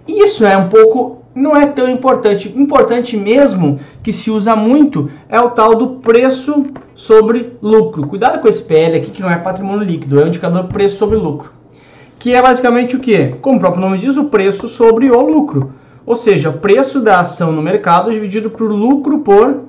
Isso 0.09 0.45
é 0.45 0.57
um 0.57 0.69
pouco, 0.69 1.23
não 1.35 1.55
é 1.55 1.67
tão 1.67 1.89
importante. 1.89 2.49
Importante 2.57 3.17
mesmo 3.17 3.79
que 4.03 4.13
se 4.13 4.31
usa 4.31 4.57
muito 4.57 5.11
é 5.29 5.39
o 5.41 5.51
tal 5.51 5.75
do 5.75 5.97
preço 5.97 6.67
sobre 6.95 7.57
lucro. 7.63 8.07
Cuidado 8.07 8.41
com 8.41 8.49
esse 8.49 8.63
PL 8.63 8.97
aqui 8.97 9.11
que 9.11 9.23
não 9.23 9.31
é 9.31 9.37
patrimônio 9.37 9.85
líquido, 9.85 10.19
é 10.19 10.25
o 10.25 10.29
indicador 10.29 10.65
preço 10.65 10.97
sobre 10.97 11.17
lucro. 11.17 11.53
Que 12.19 12.35
é 12.35 12.43
basicamente 12.43 12.97
o 12.97 13.01
que? 13.01 13.37
Como 13.41 13.57
o 13.57 13.61
próprio 13.61 13.81
nome 13.81 13.99
diz, 13.99 14.17
o 14.17 14.25
preço 14.25 14.67
sobre 14.69 15.11
o 15.11 15.21
lucro. 15.21 15.73
Ou 16.05 16.17
seja, 16.17 16.51
preço 16.51 17.01
da 17.01 17.21
ação 17.21 17.53
no 17.53 17.63
mercado 17.63 18.13
dividido 18.13 18.51
por 18.51 18.71
lucro 18.71 19.19
por 19.21 19.65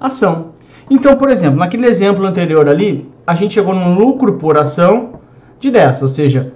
ação. 0.00 0.52
Então, 0.90 1.16
por 1.16 1.28
exemplo, 1.30 1.58
naquele 1.58 1.86
exemplo 1.86 2.24
anterior 2.24 2.68
ali, 2.68 3.08
a 3.26 3.34
gente 3.34 3.54
chegou 3.54 3.74
num 3.74 3.94
lucro 3.94 4.34
por 4.34 4.56
ação 4.56 5.12
de 5.58 5.70
10, 5.70 6.02
ou 6.02 6.08
seja, 6.08 6.52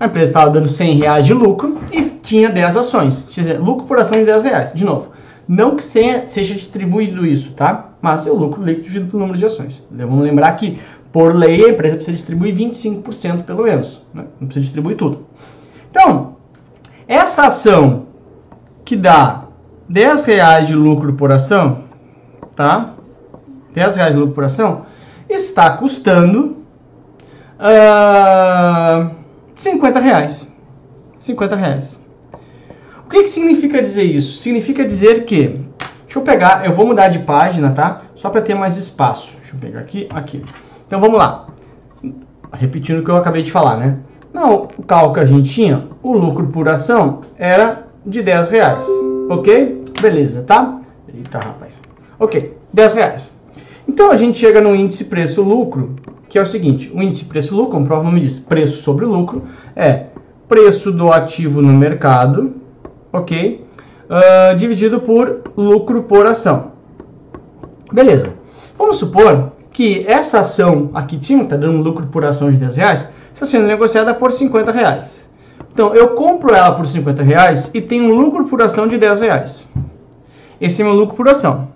a 0.00 0.06
empresa 0.06 0.30
estava 0.30 0.50
dando 0.50 0.68
100 0.68 0.96
reais 0.96 1.26
de 1.26 1.34
lucro 1.34 1.78
e 1.92 2.02
tinha 2.02 2.48
10 2.48 2.76
ações. 2.76 3.28
Dizer, 3.32 3.58
lucro 3.58 3.86
por 3.86 3.98
ação 3.98 4.18
de 4.18 4.24
10 4.24 4.42
reais. 4.42 4.72
De 4.72 4.84
novo, 4.84 5.08
não 5.46 5.76
que 5.76 5.82
seja 5.82 6.54
distribuído 6.54 7.26
isso, 7.26 7.52
tá? 7.52 7.90
Mas 8.00 8.26
é 8.26 8.30
o 8.30 8.34
lucro 8.34 8.62
líquido 8.62 8.84
dividido 8.84 9.10
pelo 9.10 9.20
número 9.20 9.38
de 9.38 9.46
ações. 9.46 9.82
Vamos 9.90 10.22
lembrar 10.22 10.52
que, 10.52 10.78
por 11.10 11.34
lei, 11.34 11.64
a 11.64 11.70
empresa 11.70 11.96
precisa 11.96 12.16
distribuir 12.16 12.54
25% 12.54 13.44
pelo 13.44 13.62
menos. 13.62 14.02
Né? 14.12 14.24
Não 14.40 14.46
precisa 14.46 14.64
distribuir 14.64 14.96
tudo. 14.96 15.26
Então, 15.90 16.36
essa 17.08 17.46
ação 17.46 18.07
que 18.88 18.96
dá 18.96 19.44
10 19.86 20.24
reais 20.24 20.66
de 20.66 20.74
lucro 20.74 21.12
por 21.12 21.30
ação, 21.30 21.84
tá? 22.56 22.94
10 23.74 23.96
reais 23.96 24.14
de 24.14 24.18
lucro 24.18 24.34
por 24.34 24.44
ação, 24.44 24.86
está 25.28 25.68
custando 25.76 26.56
uh, 27.60 29.10
50 29.54 30.00
reais. 30.00 30.48
50 31.18 31.54
reais. 31.54 32.00
O 33.04 33.10
que, 33.10 33.24
que 33.24 33.28
significa 33.28 33.82
dizer 33.82 34.04
isso? 34.04 34.38
Significa 34.38 34.86
dizer 34.86 35.26
que, 35.26 35.60
deixa 36.04 36.18
eu 36.18 36.22
pegar, 36.22 36.64
eu 36.64 36.72
vou 36.72 36.86
mudar 36.86 37.08
de 37.08 37.18
página, 37.18 37.72
tá? 37.72 38.00
Só 38.14 38.30
para 38.30 38.40
ter 38.40 38.54
mais 38.54 38.78
espaço. 38.78 39.34
Deixa 39.36 39.54
eu 39.54 39.60
pegar 39.60 39.80
aqui, 39.80 40.08
aqui. 40.14 40.42
Então 40.86 40.98
vamos 40.98 41.18
lá. 41.18 41.44
Repetindo 42.54 43.00
o 43.00 43.04
que 43.04 43.10
eu 43.10 43.18
acabei 43.18 43.42
de 43.42 43.52
falar, 43.52 43.76
né? 43.76 43.98
Não, 44.32 44.66
o 44.78 44.82
cálculo 44.82 45.12
que 45.12 45.20
a 45.20 45.26
gente 45.26 45.52
tinha, 45.52 45.86
o 46.02 46.14
lucro 46.14 46.46
por 46.46 46.70
ação 46.70 47.20
era 47.36 47.87
de 48.04 48.22
10 48.22 48.48
reais. 48.50 48.86
Ok? 49.28 49.84
Beleza, 50.00 50.42
tá? 50.42 50.80
Eita, 51.12 51.38
rapaz. 51.38 51.80
Ok, 52.18 52.54
10 52.72 52.94
reais. 52.94 53.32
Então 53.86 54.10
a 54.10 54.16
gente 54.16 54.38
chega 54.38 54.60
no 54.60 54.74
índice 54.74 55.04
preço-lucro, 55.04 55.96
que 56.28 56.38
é 56.38 56.42
o 56.42 56.46
seguinte: 56.46 56.90
o 56.94 57.02
índice 57.02 57.24
preço-lucro, 57.24 57.72
como 57.72 57.84
o 57.84 57.86
próprio 57.86 58.10
nome 58.10 58.20
diz, 58.20 58.38
preço 58.38 58.82
sobre 58.82 59.04
lucro, 59.04 59.44
é 59.74 60.06
preço 60.48 60.92
do 60.92 61.12
ativo 61.12 61.62
no 61.62 61.72
mercado, 61.72 62.54
ok? 63.12 63.64
Uh, 64.08 64.56
dividido 64.56 65.00
por 65.00 65.42
lucro 65.56 66.02
por 66.02 66.26
ação. 66.26 66.72
Beleza. 67.92 68.34
Vamos 68.76 68.96
supor 68.96 69.52
que 69.70 70.04
essa 70.06 70.40
ação 70.40 70.90
aqui 70.94 71.16
de 71.16 71.26
cima, 71.26 71.44
está 71.44 71.56
dando 71.56 71.82
lucro 71.82 72.06
por 72.06 72.24
ação 72.24 72.50
de 72.50 72.56
10 72.56 72.76
reais, 72.76 73.08
está 73.32 73.44
sendo 73.46 73.66
negociada 73.66 74.14
por 74.14 74.32
50 74.32 74.70
reais. 74.70 75.27
Então, 75.78 75.94
eu 75.94 76.08
compro 76.08 76.52
ela 76.52 76.72
por 76.72 76.88
50 76.88 77.22
reais 77.22 77.70
e 77.72 77.80
tenho 77.80 78.12
um 78.12 78.20
lucro 78.20 78.44
por 78.46 78.60
ação 78.60 78.88
de 78.88 78.98
10 78.98 79.20
reais. 79.20 79.68
Esse 80.60 80.82
é 80.82 80.84
meu 80.84 80.92
lucro 80.92 81.14
por 81.14 81.28
ação. 81.28 81.68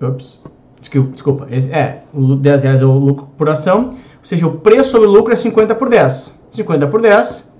Ups. 0.00 0.38
Desculpa. 0.80 1.48
Esse, 1.50 1.72
é, 1.72 2.04
o 2.14 2.36
10 2.36 2.62
reais 2.62 2.82
é 2.82 2.84
o 2.84 2.92
lucro 2.92 3.28
por 3.36 3.48
ação. 3.48 3.86
Ou 3.86 3.96
seja, 4.22 4.46
o 4.46 4.58
preço 4.58 4.92
sobre 4.92 5.08
lucro 5.08 5.32
é 5.32 5.36
50 5.36 5.74
por 5.74 5.88
10. 5.88 6.38
50 6.52 6.86
por 6.86 7.02
10, 7.02 7.52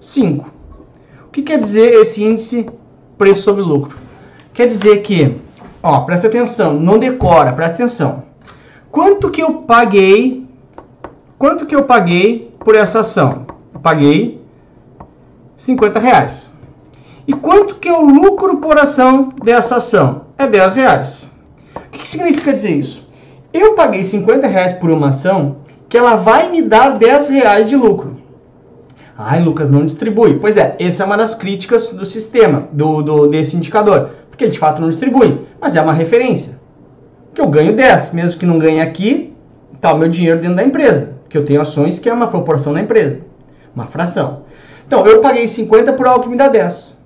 5. 0.00 0.50
O 1.28 1.30
que 1.30 1.42
quer 1.42 1.60
dizer 1.60 1.94
esse 1.94 2.24
índice 2.24 2.68
preço 3.16 3.42
sobre 3.42 3.62
lucro? 3.62 3.96
Quer 4.52 4.66
dizer 4.66 5.00
que, 5.02 5.36
ó, 5.80 6.00
presta 6.00 6.26
atenção, 6.26 6.74
não 6.74 6.98
decora, 6.98 7.52
presta 7.52 7.84
atenção. 7.84 8.24
Quanto 8.90 9.30
que 9.30 9.44
eu 9.44 9.58
paguei, 9.58 10.44
quanto 11.38 11.66
que 11.66 11.76
eu 11.76 11.84
paguei 11.84 12.52
por 12.58 12.74
essa 12.74 12.98
ação? 12.98 13.46
Eu 13.72 13.78
paguei 13.78 14.44
50 15.56 15.98
reais. 15.98 16.52
E 17.26 17.32
quanto 17.32 17.76
que 17.76 17.88
é 17.88 17.98
o 17.98 18.04
lucro 18.04 18.58
por 18.58 18.78
ação 18.78 19.30
dessa 19.42 19.76
ação? 19.76 20.26
É 20.38 20.46
10 20.46 20.74
reais. 20.74 21.30
O 21.74 21.80
que, 21.90 22.00
que 22.00 22.08
significa 22.08 22.52
dizer 22.52 22.76
isso? 22.76 23.08
Eu 23.52 23.74
paguei 23.74 24.04
50 24.04 24.46
reais 24.46 24.72
por 24.74 24.90
uma 24.90 25.08
ação 25.08 25.56
que 25.88 25.96
ela 25.96 26.14
vai 26.14 26.50
me 26.50 26.62
dar 26.62 26.98
10 26.98 27.28
reais 27.28 27.68
de 27.68 27.76
lucro. 27.76 28.16
Ai, 29.16 29.42
Lucas, 29.42 29.70
não 29.70 29.86
distribui. 29.86 30.38
Pois 30.38 30.58
é, 30.58 30.76
essa 30.78 31.02
é 31.02 31.06
uma 31.06 31.16
das 31.16 31.34
críticas 31.34 31.88
do 31.90 32.04
sistema, 32.04 32.68
do, 32.70 33.00
do, 33.02 33.26
desse 33.28 33.56
indicador. 33.56 34.10
Porque 34.28 34.44
ele 34.44 34.52
de 34.52 34.58
fato 34.58 34.80
não 34.80 34.90
distribui, 34.90 35.46
mas 35.58 35.74
é 35.74 35.80
uma 35.80 35.94
referência. 35.94 36.60
Que 37.32 37.40
eu 37.40 37.46
ganho 37.46 37.72
10, 37.72 38.12
mesmo 38.12 38.38
que 38.38 38.44
não 38.44 38.58
ganhe 38.58 38.80
aqui, 38.80 39.34
está 39.74 39.94
o 39.94 39.98
meu 39.98 40.08
dinheiro 40.08 40.40
dentro 40.40 40.56
da 40.56 40.64
empresa. 40.64 41.16
Porque 41.22 41.38
eu 41.38 41.46
tenho 41.46 41.62
ações 41.62 41.98
que 41.98 42.10
é 42.10 42.12
uma 42.12 42.28
proporção 42.28 42.74
da 42.74 42.80
empresa, 42.80 43.20
uma 43.74 43.86
fração. 43.86 44.42
Então, 44.86 45.06
eu 45.06 45.20
paguei 45.20 45.48
50 45.48 45.92
por 45.94 46.06
algo 46.06 46.24
que 46.24 46.28
me 46.28 46.36
dá 46.36 46.48
10. 46.48 46.96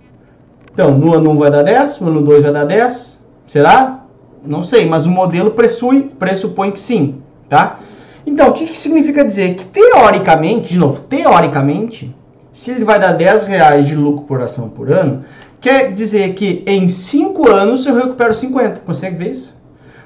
Então, 0.73 0.93
no 0.93 1.15
ano 1.15 1.31
1 1.31 1.39
vai 1.39 1.51
dar 1.51 1.63
10, 1.63 2.01
no 2.01 2.09
ano 2.09 2.23
2 2.23 2.43
vai 2.43 2.53
dar 2.53 2.65
10. 2.65 3.21
Será? 3.47 4.05
Não 4.45 4.63
sei, 4.63 4.87
mas 4.89 5.07
o 5.07 5.11
modelo 5.11 5.51
pressupõe, 5.51 6.03
pressupõe 6.03 6.71
que 6.71 6.81
sim, 6.81 7.21
tá? 7.49 7.79
Então, 8.27 8.49
o 8.49 8.53
que, 8.53 8.67
que 8.67 8.79
significa 8.79 9.25
dizer? 9.25 9.55
Que 9.55 9.65
teoricamente, 9.65 10.73
de 10.73 10.79
novo, 10.79 11.01
teoricamente, 11.03 12.15
se 12.53 12.71
ele 12.71 12.85
vai 12.85 12.99
dar 12.99 13.13
10 13.13 13.47
reais 13.47 13.89
de 13.89 13.97
lucro 13.97 14.25
por 14.25 14.41
ação 14.43 14.69
por 14.69 14.93
ano, 14.93 15.25
quer 15.61 15.93
dizer 15.93 16.35
que 16.35 16.63
em 16.67 16.89
5 16.89 17.51
anos 17.51 17.87
eu 17.87 17.95
recupero 17.95 18.35
50. 18.35 18.81
Consegue 18.81 19.17
ver 19.17 19.31
isso? 19.31 19.61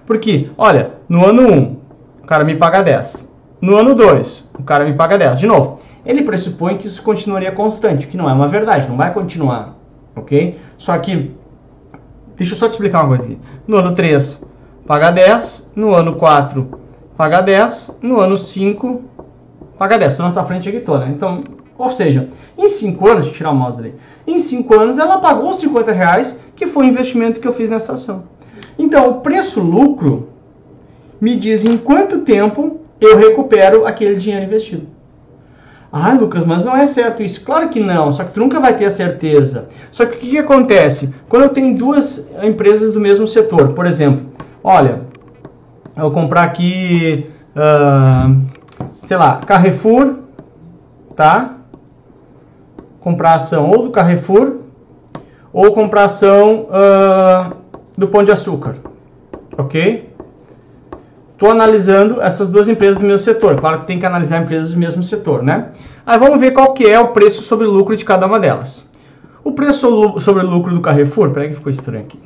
Porque, 0.06 0.50
olha, 0.56 0.92
no 1.08 1.26
ano 1.26 1.42
1, 1.42 1.76
o 2.22 2.26
cara 2.26 2.44
me 2.44 2.56
paga 2.56 2.82
10. 2.82 3.32
No 3.60 3.76
ano 3.76 3.94
2, 3.94 4.50
o 4.58 4.62
cara 4.62 4.84
me 4.84 4.94
paga 4.94 5.16
10. 5.16 5.38
De 5.38 5.46
novo, 5.46 5.78
ele 6.04 6.22
pressupõe 6.22 6.76
que 6.76 6.86
isso 6.86 7.02
continuaria 7.02 7.52
constante, 7.52 8.06
que 8.06 8.16
não 8.16 8.28
é 8.28 8.32
uma 8.32 8.46
verdade, 8.46 8.88
não 8.88 8.96
vai 8.96 9.12
continuar, 9.12 9.76
ok? 10.14 10.58
Só 10.76 10.96
que, 10.98 11.34
deixa 12.36 12.54
eu 12.54 12.58
só 12.58 12.68
te 12.68 12.72
explicar 12.72 13.00
uma 13.00 13.08
coisa 13.08 13.24
aqui. 13.24 13.38
No 13.66 13.78
ano 13.78 13.94
3, 13.94 14.46
paga 14.86 15.10
10, 15.10 15.72
no 15.74 15.94
ano 15.94 16.16
4, 16.16 16.68
paga 17.16 17.40
10, 17.40 18.00
no 18.02 18.20
ano 18.20 18.36
5, 18.36 19.02
paga 19.78 19.96
10. 19.96 20.12
Estou 20.12 20.26
na 20.26 20.32
tua 20.32 20.44
frente 20.44 20.68
aqui 20.68 20.80
toda, 20.80 21.06
né? 21.06 21.12
Então, 21.14 21.42
ou 21.78 21.90
seja, 21.90 22.28
em 22.56 22.68
5 22.68 23.06
anos, 23.06 23.24
deixa 23.24 23.30
eu 23.30 23.38
tirar 23.38 23.50
o 23.50 23.56
mouse 23.56 23.76
dali, 23.76 23.94
em 24.26 24.38
5 24.38 24.74
anos 24.74 24.98
ela 24.98 25.18
pagou 25.18 25.50
os 25.50 25.56
50 25.56 25.92
reais, 25.92 26.40
que 26.54 26.66
foi 26.66 26.84
o 26.84 26.88
investimento 26.88 27.40
que 27.40 27.48
eu 27.48 27.52
fiz 27.52 27.70
nessa 27.70 27.94
ação. 27.94 28.24
Então, 28.78 29.08
o 29.08 29.20
preço-lucro 29.20 30.28
me 31.20 31.36
diz 31.36 31.64
em 31.64 31.76
quanto 31.76 32.20
tempo 32.20 32.80
eu 33.00 33.16
recupero 33.16 33.86
aquele 33.86 34.16
dinheiro 34.16 34.44
investido. 34.44 34.86
Ah, 35.96 36.12
Lucas, 36.12 36.44
mas 36.44 36.64
não 36.64 36.76
é 36.76 36.88
certo 36.88 37.22
isso. 37.22 37.40
Claro 37.44 37.68
que 37.68 37.78
não, 37.78 38.10
só 38.10 38.24
que 38.24 38.32
tu 38.32 38.40
nunca 38.40 38.58
vai 38.58 38.76
ter 38.76 38.86
a 38.86 38.90
certeza. 38.90 39.68
Só 39.92 40.04
que 40.04 40.16
o 40.16 40.18
que, 40.18 40.30
que 40.30 40.38
acontece? 40.38 41.14
Quando 41.28 41.44
eu 41.44 41.50
tenho 41.50 41.72
duas 41.78 42.32
empresas 42.42 42.92
do 42.92 42.98
mesmo 42.98 43.28
setor, 43.28 43.74
por 43.74 43.86
exemplo, 43.86 44.26
olha, 44.64 45.02
eu 45.96 46.02
vou 46.02 46.10
comprar 46.10 46.42
aqui, 46.42 47.30
uh, 47.54 48.44
sei 48.98 49.16
lá, 49.16 49.36
Carrefour, 49.46 50.16
tá? 51.14 51.58
Comprar 52.98 53.34
ação 53.34 53.70
ou 53.70 53.84
do 53.84 53.90
Carrefour, 53.92 54.62
ou 55.52 55.72
comprar 55.72 56.06
ação 56.06 56.66
uh, 56.70 57.54
do 57.96 58.08
Pão 58.08 58.24
de 58.24 58.32
Açúcar, 58.32 58.74
ok? 59.56 60.12
Estou 61.44 61.52
analisando 61.52 62.22
essas 62.22 62.48
duas 62.48 62.70
empresas 62.70 62.96
do 62.96 63.04
mesmo 63.04 63.18
setor. 63.18 63.56
Claro 63.56 63.80
que 63.80 63.86
tem 63.86 63.98
que 63.98 64.06
analisar 64.06 64.40
empresas 64.40 64.72
do 64.72 64.80
mesmo 64.80 65.02
setor, 65.02 65.42
né? 65.42 65.72
Aí 66.06 66.18
vamos 66.18 66.40
ver 66.40 66.52
qual 66.52 66.72
que 66.72 66.86
é 66.86 66.98
o 66.98 67.08
preço 67.08 67.42
sobre 67.42 67.66
lucro 67.66 67.94
de 67.94 68.02
cada 68.02 68.26
uma 68.26 68.40
delas. 68.40 68.90
O 69.44 69.52
preço 69.52 70.18
sobre 70.20 70.42
lucro 70.42 70.74
do 70.74 70.80
Carrefour, 70.80 71.32
peraí 71.32 71.50
que 71.50 71.56
ficou 71.56 71.68
estranho 71.68 72.02
aqui. 72.02 72.18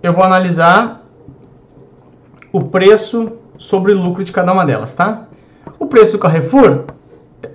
Eu 0.00 0.12
vou 0.12 0.22
analisar 0.22 1.02
o 2.52 2.62
preço 2.62 3.32
sobre 3.58 3.92
lucro 3.92 4.22
de 4.22 4.30
cada 4.30 4.52
uma 4.52 4.64
delas, 4.64 4.94
tá? 4.94 5.24
O 5.76 5.86
preço 5.86 6.12
do 6.12 6.18
Carrefour 6.18 6.84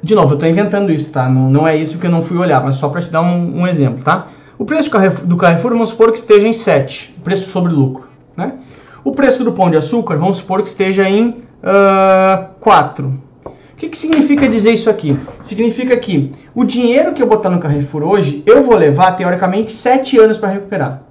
De 0.03 0.15
novo, 0.15 0.31
eu 0.31 0.33
estou 0.33 0.49
inventando 0.49 0.91
isso, 0.91 1.13
tá? 1.13 1.29
Não, 1.29 1.49
não 1.49 1.65
é 1.65 1.77
isso 1.77 1.97
que 1.97 2.07
eu 2.07 2.11
não 2.11 2.21
fui 2.21 2.37
olhar, 2.37 2.61
mas 2.61 2.75
só 2.75 2.89
para 2.89 3.01
te 3.01 3.09
dar 3.09 3.21
um, 3.21 3.61
um, 3.61 3.65
exemplo, 3.65 4.03
tá? 4.03 4.27
O 4.57 4.65
preço 4.65 4.89
do 4.89 4.91
Carrefour, 4.91 5.25
do 5.25 5.37
Carrefour, 5.37 5.71
vamos 5.71 5.87
supor 5.87 6.11
que 6.11 6.17
esteja 6.17 6.45
em 6.45 6.51
7, 6.51 7.15
preço 7.23 7.49
sobre 7.49 7.71
lucro, 7.71 8.09
né? 8.35 8.55
O 9.03 9.13
preço 9.13 9.43
do 9.43 9.53
pão 9.53 9.69
de 9.69 9.77
açúcar, 9.77 10.17
vamos 10.17 10.37
supor 10.37 10.61
que 10.61 10.67
esteja 10.67 11.09
em 11.09 11.29
uh, 11.29 12.49
4. 12.59 13.07
O 13.45 13.51
que, 13.77 13.87
que 13.87 13.97
significa 13.97 14.47
dizer 14.47 14.73
isso 14.73 14.89
aqui? 14.89 15.17
Significa 15.39 15.95
que 15.95 16.31
o 16.53 16.65
dinheiro 16.65 17.13
que 17.13 17.23
eu 17.23 17.27
botar 17.27 17.49
no 17.49 17.59
Carrefour 17.59 18.03
hoje, 18.03 18.43
eu 18.45 18.61
vou 18.61 18.75
levar, 18.75 19.13
teoricamente, 19.13 19.71
7 19.71 20.19
anos 20.19 20.37
para 20.37 20.49
recuperar. 20.49 21.03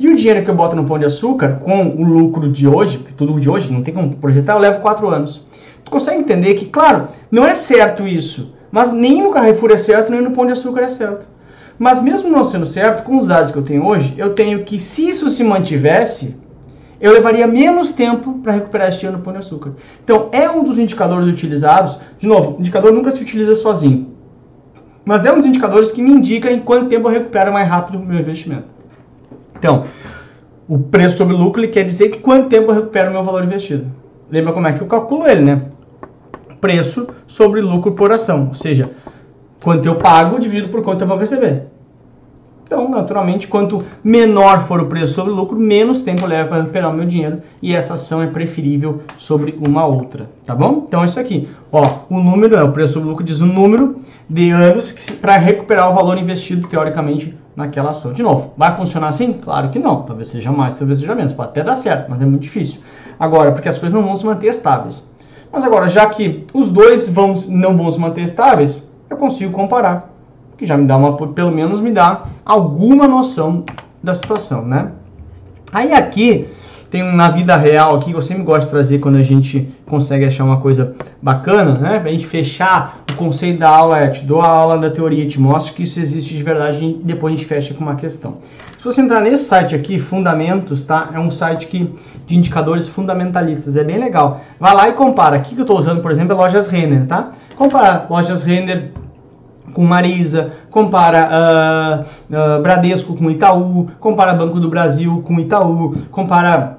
E 0.00 0.08
o 0.08 0.16
dinheiro 0.16 0.42
que 0.42 0.50
eu 0.50 0.54
boto 0.54 0.74
no 0.74 0.84
pão 0.84 0.98
de 0.98 1.04
açúcar, 1.04 1.58
com 1.60 1.88
o 1.88 2.02
lucro 2.02 2.48
de 2.48 2.66
hoje, 2.66 2.96
porque 2.96 3.12
tudo 3.12 3.38
de 3.38 3.50
hoje 3.50 3.70
não 3.70 3.82
tem 3.82 3.92
como 3.92 4.16
projetar, 4.16 4.54
eu 4.54 4.58
levo 4.58 4.80
4 4.80 5.06
anos. 5.08 5.46
Tu 5.84 5.90
consegue 5.90 6.18
entender 6.18 6.54
que, 6.54 6.64
claro, 6.64 7.08
não 7.30 7.44
é 7.44 7.54
certo 7.54 8.08
isso, 8.08 8.54
mas 8.72 8.90
nem 8.90 9.22
no 9.22 9.30
Carrefour 9.30 9.70
é 9.70 9.76
certo, 9.76 10.10
nem 10.10 10.22
no 10.22 10.30
pão 10.30 10.46
de 10.46 10.52
açúcar 10.52 10.80
é 10.80 10.88
certo. 10.88 11.26
Mas 11.78 12.00
mesmo 12.00 12.30
não 12.30 12.42
sendo 12.42 12.64
certo, 12.64 13.02
com 13.02 13.18
os 13.18 13.26
dados 13.26 13.50
que 13.50 13.58
eu 13.58 13.62
tenho 13.62 13.84
hoje, 13.84 14.14
eu 14.16 14.30
tenho 14.30 14.64
que, 14.64 14.80
se 14.80 15.08
isso 15.08 15.28
se 15.28 15.44
mantivesse, 15.44 16.36
eu 17.04 17.12
levaria 17.12 17.46
menos 17.46 17.92
tempo 17.92 18.38
para 18.42 18.54
recuperar 18.54 18.88
este 18.88 19.04
ano 19.04 19.18
no 19.18 19.22
pão 19.22 19.30
de 19.30 19.38
açúcar. 19.40 19.72
Então, 20.02 20.30
é 20.32 20.48
um 20.48 20.64
dos 20.64 20.78
indicadores 20.78 21.28
utilizados. 21.28 21.98
De 22.18 22.26
novo, 22.26 22.56
o 22.56 22.60
indicador 22.60 22.94
nunca 22.94 23.10
se 23.10 23.20
utiliza 23.20 23.54
sozinho. 23.54 24.14
Mas 25.04 25.26
é 25.26 25.30
um 25.30 25.36
dos 25.36 25.44
indicadores 25.44 25.90
que 25.90 26.00
me 26.00 26.10
indica 26.10 26.50
em 26.50 26.60
quanto 26.60 26.88
tempo 26.88 27.06
eu 27.06 27.12
recupero 27.12 27.52
mais 27.52 27.68
rápido 27.68 27.98
o 27.98 28.06
meu 28.06 28.18
investimento. 28.18 28.64
Então, 29.54 29.84
o 30.66 30.78
preço 30.78 31.18
sobre 31.18 31.36
lucro 31.36 31.68
quer 31.68 31.84
dizer 31.84 32.08
que 32.08 32.20
quanto 32.20 32.48
tempo 32.48 32.70
eu 32.70 32.74
recupero 32.74 33.10
o 33.10 33.12
meu 33.12 33.22
valor 33.22 33.44
investido. 33.44 33.84
Lembra 34.30 34.54
como 34.54 34.66
é 34.66 34.72
que 34.72 34.80
eu 34.80 34.86
calculo 34.86 35.28
ele, 35.28 35.42
né? 35.42 35.60
Preço 36.58 37.06
sobre 37.26 37.60
lucro 37.60 37.92
por 37.92 38.12
ação. 38.12 38.48
Ou 38.48 38.54
seja, 38.54 38.92
quanto 39.62 39.84
eu 39.84 39.96
pago 39.96 40.40
dividido 40.40 40.70
por 40.70 40.80
quanto 40.80 41.02
eu 41.02 41.06
vou 41.06 41.18
receber. 41.18 41.66
Então, 42.74 42.88
naturalmente, 42.88 43.46
quanto 43.46 43.84
menor 44.02 44.62
for 44.62 44.80
o 44.80 44.86
preço 44.86 45.14
sobre 45.14 45.32
lucro, 45.32 45.56
menos 45.56 46.02
tempo 46.02 46.26
leva 46.26 46.48
para 46.48 46.58
recuperar 46.58 46.90
o 46.90 46.92
meu 46.92 47.06
dinheiro 47.06 47.40
e 47.62 47.72
essa 47.72 47.94
ação 47.94 48.20
é 48.20 48.26
preferível 48.26 49.02
sobre 49.16 49.56
uma 49.64 49.86
outra, 49.86 50.28
tá 50.44 50.56
bom? 50.56 50.82
Então, 50.88 51.04
isso 51.04 51.20
aqui, 51.20 51.48
ó, 51.70 51.86
o 52.10 52.18
número 52.18 52.56
é 52.56 52.64
o 52.64 52.72
preço 52.72 52.94
sobre 52.94 53.08
lucro 53.08 53.22
diz 53.22 53.38
o 53.38 53.46
número 53.46 54.00
de 54.28 54.50
anos 54.50 54.90
para 55.20 55.36
recuperar 55.36 55.88
o 55.88 55.94
valor 55.94 56.18
investido 56.18 56.66
teoricamente 56.66 57.38
naquela 57.54 57.90
ação. 57.90 58.12
De 58.12 58.24
novo, 58.24 58.52
vai 58.56 58.74
funcionar 58.74 59.06
assim? 59.06 59.34
Claro 59.34 59.68
que 59.68 59.78
não. 59.78 60.02
Talvez 60.02 60.26
seja 60.26 60.50
mais, 60.50 60.76
talvez 60.76 60.98
seja 60.98 61.14
menos. 61.14 61.32
Pode 61.32 61.50
até 61.50 61.62
dar 61.62 61.76
certo, 61.76 62.10
mas 62.10 62.20
é 62.20 62.26
muito 62.26 62.42
difícil. 62.42 62.80
Agora, 63.20 63.52
porque 63.52 63.68
as 63.68 63.78
coisas 63.78 63.96
não 63.96 64.04
vão 64.04 64.16
se 64.16 64.26
manter 64.26 64.48
estáveis. 64.48 65.08
Mas 65.52 65.62
agora, 65.62 65.88
já 65.88 66.06
que 66.06 66.44
os 66.52 66.70
dois 66.70 67.08
vão, 67.08 67.34
não 67.50 67.76
vão 67.76 67.88
se 67.88 68.00
manter 68.00 68.22
estáveis, 68.22 68.90
eu 69.08 69.16
consigo 69.16 69.52
comparar. 69.52 70.13
Que 70.56 70.66
já 70.66 70.76
me 70.76 70.86
dá 70.86 70.96
uma, 70.96 71.16
pelo 71.28 71.50
menos 71.50 71.80
me 71.80 71.90
dá 71.90 72.24
alguma 72.44 73.08
noção 73.08 73.64
da 74.02 74.14
situação, 74.14 74.64
né? 74.64 74.92
Aí 75.72 75.92
aqui 75.92 76.46
tem 76.94 77.02
um 77.02 77.16
na 77.16 77.28
vida 77.28 77.56
real 77.56 77.96
aqui 77.96 78.12
que 78.12 78.16
eu 78.16 78.22
sempre 78.22 78.44
gosto 78.44 78.66
de 78.66 78.70
trazer 78.70 78.98
quando 79.00 79.16
a 79.16 79.22
gente 79.24 79.68
consegue 79.84 80.24
achar 80.24 80.44
uma 80.44 80.60
coisa 80.60 80.94
bacana, 81.20 81.72
né? 81.72 81.98
Pra 81.98 82.12
gente 82.12 82.24
fechar 82.24 83.02
o 83.10 83.14
conceito 83.14 83.58
da 83.58 83.68
aula, 83.68 83.98
é, 83.98 84.08
te 84.08 84.24
dou 84.24 84.40
a 84.40 84.46
aula 84.46 84.78
da 84.78 84.88
teoria, 84.90 85.26
te 85.26 85.40
mostro 85.40 85.74
que 85.74 85.82
isso 85.82 85.98
existe 85.98 86.36
de 86.36 86.42
verdade 86.44 86.84
e 86.84 87.00
depois 87.02 87.34
a 87.34 87.36
gente 87.36 87.48
fecha 87.48 87.74
com 87.74 87.82
uma 87.82 87.96
questão. 87.96 88.36
Se 88.78 88.84
você 88.84 89.00
entrar 89.00 89.20
nesse 89.20 89.46
site 89.46 89.74
aqui, 89.74 89.98
Fundamentos, 89.98 90.84
tá? 90.84 91.10
É 91.12 91.18
um 91.18 91.32
site 91.32 91.66
que, 91.66 91.92
de 92.26 92.36
indicadores 92.36 92.86
fundamentalistas, 92.86 93.76
é 93.76 93.82
bem 93.82 93.98
legal. 93.98 94.42
Vai 94.60 94.74
lá 94.74 94.88
e 94.88 94.92
compara. 94.92 95.34
Aqui 95.34 95.54
que 95.54 95.60
eu 95.62 95.64
estou 95.64 95.76
usando, 95.76 96.00
por 96.00 96.12
exemplo, 96.12 96.32
é 96.32 96.36
lojas 96.36 96.68
Renner, 96.68 97.06
tá? 97.06 97.32
Compara 97.56 98.06
lojas 98.08 98.44
Renner 98.44 98.92
com 99.74 99.84
Marisa, 99.84 100.52
compara 100.70 102.04
uh, 102.30 102.58
uh, 102.58 102.62
Bradesco 102.62 103.14
com 103.14 103.30
Itaú, 103.30 103.88
compara 104.00 104.32
Banco 104.32 104.58
do 104.58 104.68
Brasil 104.68 105.22
com 105.26 105.38
Itaú, 105.38 105.94
compara 106.10 106.78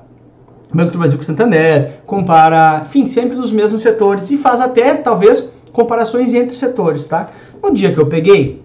Banco 0.73 0.91
do 0.91 0.97
Brasil 0.97 1.17
com 1.17 1.23
Santander, 1.23 1.99
compara, 2.05 2.83
enfim, 2.85 3.05
sempre 3.05 3.35
dos 3.35 3.51
mesmos 3.51 3.81
setores 3.81 4.31
e 4.31 4.37
faz 4.37 4.59
até, 4.59 4.95
talvez, 4.95 5.47
comparações 5.71 6.33
entre 6.33 6.55
setores, 6.55 7.05
tá? 7.05 7.29
No 7.61 7.73
dia 7.73 7.91
que 7.91 7.99
eu 7.99 8.07
peguei, 8.07 8.63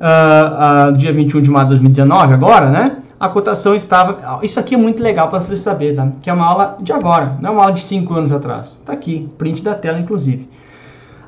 uh, 0.00 0.92
dia 0.96 1.12
21 1.12 1.40
de 1.42 1.50
maio 1.50 1.64
de 1.64 1.70
2019, 1.70 2.32
agora, 2.32 2.68
né? 2.70 2.96
A 3.18 3.28
cotação 3.28 3.74
estava. 3.74 4.40
Isso 4.42 4.58
aqui 4.58 4.74
é 4.74 4.78
muito 4.78 5.00
legal 5.00 5.28
para 5.28 5.38
você 5.38 5.54
saber, 5.54 5.94
tá? 5.94 6.08
Que 6.20 6.28
é 6.28 6.32
uma 6.32 6.46
aula 6.46 6.76
de 6.80 6.92
agora, 6.92 7.36
não 7.40 7.50
é 7.50 7.52
uma 7.52 7.62
aula 7.62 7.72
de 7.72 7.80
5 7.80 8.12
anos 8.14 8.32
atrás. 8.32 8.80
Tá 8.84 8.92
aqui, 8.92 9.28
print 9.38 9.62
da 9.62 9.74
tela, 9.74 9.98
inclusive. 9.98 10.48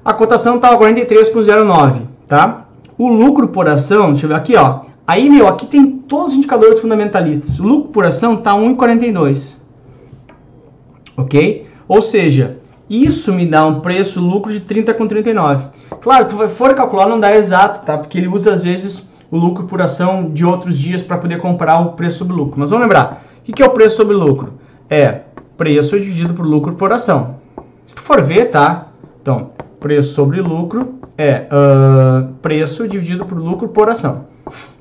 A 0.05 0.13
cotação 0.13 0.57
estava 0.57 0.77
43,09, 0.77 2.03
tá? 2.27 2.67
O 2.97 3.09
lucro 3.09 3.49
por 3.49 3.69
ação, 3.69 4.13
deixa 4.13 4.27
eu 4.27 4.29
ver 4.29 4.37
aqui, 4.37 4.57
ó. 4.57 4.81
Aí, 5.07 5.29
meu, 5.29 5.47
aqui 5.49 5.67
tem 5.67 5.87
todos 5.87 6.33
os 6.33 6.39
indicadores 6.39 6.81
fundamentalistas. 6.81 7.59
O 7.59 7.65
lucro 7.65 7.91
por 7.91 8.07
ação 8.07 8.37
tá 8.37 8.53
1,42 8.55 9.65
ok? 11.17 11.67
Ou 11.87 12.03
seja, 12.03 12.59
isso 12.89 13.33
me 13.33 13.47
dá 13.47 13.67
um 13.67 13.81
preço 13.81 14.21
lucro 14.21 14.53
de 14.53 14.61
30 14.61 14.95
com 14.95 15.07
39. 15.07 15.67
Claro, 16.01 16.27
tu 16.27 16.49
for 16.49 16.75
calcular 16.75 17.09
não 17.09 17.21
dá 17.21 17.35
exato, 17.35 17.85
tá? 17.85 17.97
Porque 17.97 18.19
ele 18.19 18.29
usa 18.29 18.53
às 18.53 18.63
vezes 18.63 19.11
o 19.31 19.37
lucro 19.37 19.65
por 19.65 19.81
ação 19.81 20.31
de 20.31 20.45
outros 20.45 20.79
dias 20.79 21.03
para 21.03 21.19
poder 21.19 21.41
comprar 21.41 21.81
o 21.81 21.93
preço 21.93 22.19
sobre 22.19 22.35
lucro. 22.35 22.59
Mas 22.59 22.71
vamos 22.71 22.85
lembrar, 22.85 23.25
o 23.41 23.53
que 23.53 23.63
é 23.63 23.67
o 23.67 23.71
preço 23.71 23.97
sobre 23.97 24.15
lucro? 24.15 24.55
É 24.89 25.21
preço 25.57 25.99
dividido 25.99 26.35
por 26.35 26.47
lucro 26.47 26.75
por 26.75 26.93
ação. 26.93 27.37
Se 27.87 27.95
tu 27.95 28.03
for 28.03 28.21
ver, 28.23 28.51
tá? 28.51 28.89
Então, 29.21 29.49
preço 29.85 30.15
sobre 30.15 30.41
lucro 30.41 30.95
é 31.19 31.47
uh, 31.53 32.33
preço 32.41 32.89
dividido 32.89 33.27
por 33.27 33.37
lucro 33.37 33.69
por 33.69 33.91
ação. 33.91 34.25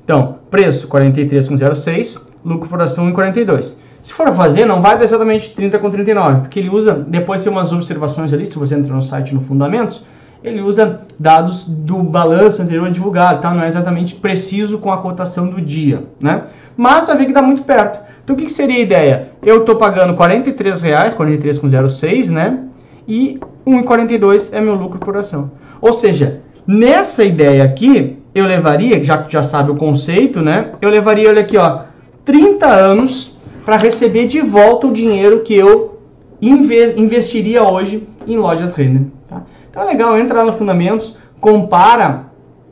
Então, 0.02 0.36
preço 0.50 0.88
43,06, 0.88 2.22
lucro 2.42 2.70
por 2.70 2.80
ação 2.80 3.12
1,42. 3.12 3.76
Se 4.02 4.14
for 4.14 4.32
fazer, 4.34 4.64
não 4.64 4.80
vai 4.80 4.96
dar 4.96 5.04
exatamente 5.04 5.50
30 5.50 5.78
com 5.78 5.90
39, 5.90 6.40
porque 6.40 6.58
ele 6.58 6.70
usa, 6.70 6.94
depois 6.94 7.42
tem 7.42 7.52
umas 7.52 7.70
observações 7.70 8.32
ali, 8.32 8.46
se 8.46 8.58
você 8.58 8.76
entrar 8.76 8.94
no 8.94 9.02
site 9.02 9.34
no 9.34 9.42
Fundamentos, 9.42 10.02
ele 10.42 10.62
usa 10.62 11.02
dados 11.18 11.64
do 11.64 12.02
balanço 12.02 12.62
anterior 12.62 12.90
divulgado, 12.90 13.42
tá? 13.42 13.52
não 13.52 13.62
é 13.62 13.68
exatamente 13.68 14.14
preciso 14.14 14.78
com 14.78 14.90
a 14.90 14.96
cotação 14.96 15.50
do 15.50 15.60
dia, 15.60 16.02
né? 16.18 16.44
Mas 16.78 17.08
vai 17.08 17.18
ver 17.18 17.26
que 17.26 17.32
dá 17.34 17.42
muito 17.42 17.62
perto. 17.64 18.00
Então 18.24 18.34
o 18.34 18.38
que, 18.38 18.46
que 18.46 18.52
seria 18.52 18.76
a 18.76 18.80
ideia? 18.80 19.28
Eu 19.42 19.60
estou 19.60 19.76
pagando 19.76 20.14
43 20.14 20.80
reais, 20.80 21.14
43,06, 21.14 22.30
né? 22.30 22.58
E 23.06 23.38
1,42 23.66 24.52
é 24.52 24.60
meu 24.60 24.74
lucro 24.74 24.98
por 24.98 25.16
ação. 25.16 25.52
Ou 25.80 25.92
seja, 25.92 26.42
nessa 26.66 27.24
ideia 27.24 27.64
aqui, 27.64 28.18
eu 28.34 28.46
levaria, 28.46 29.02
já 29.02 29.18
que 29.18 29.24
tu 29.24 29.32
já 29.32 29.42
sabe 29.42 29.70
o 29.70 29.76
conceito, 29.76 30.40
né? 30.40 30.72
Eu 30.80 30.90
levaria, 30.90 31.28
olha 31.28 31.42
aqui, 31.42 31.56
ó, 31.56 31.82
30 32.24 32.66
anos 32.66 33.38
para 33.64 33.76
receber 33.76 34.26
de 34.26 34.40
volta 34.40 34.86
o 34.86 34.92
dinheiro 34.92 35.40
que 35.40 35.54
eu 35.54 35.98
investiria 36.40 37.62
hoje 37.62 38.06
em 38.26 38.36
lojas 38.36 38.74
Renner. 38.74 39.02
Tá? 39.28 39.42
Então 39.70 39.82
é 39.82 39.86
legal, 39.86 40.18
entra 40.18 40.38
lá 40.38 40.44
no 40.44 40.52
Fundamentos, 40.52 41.16
compara 41.40 42.26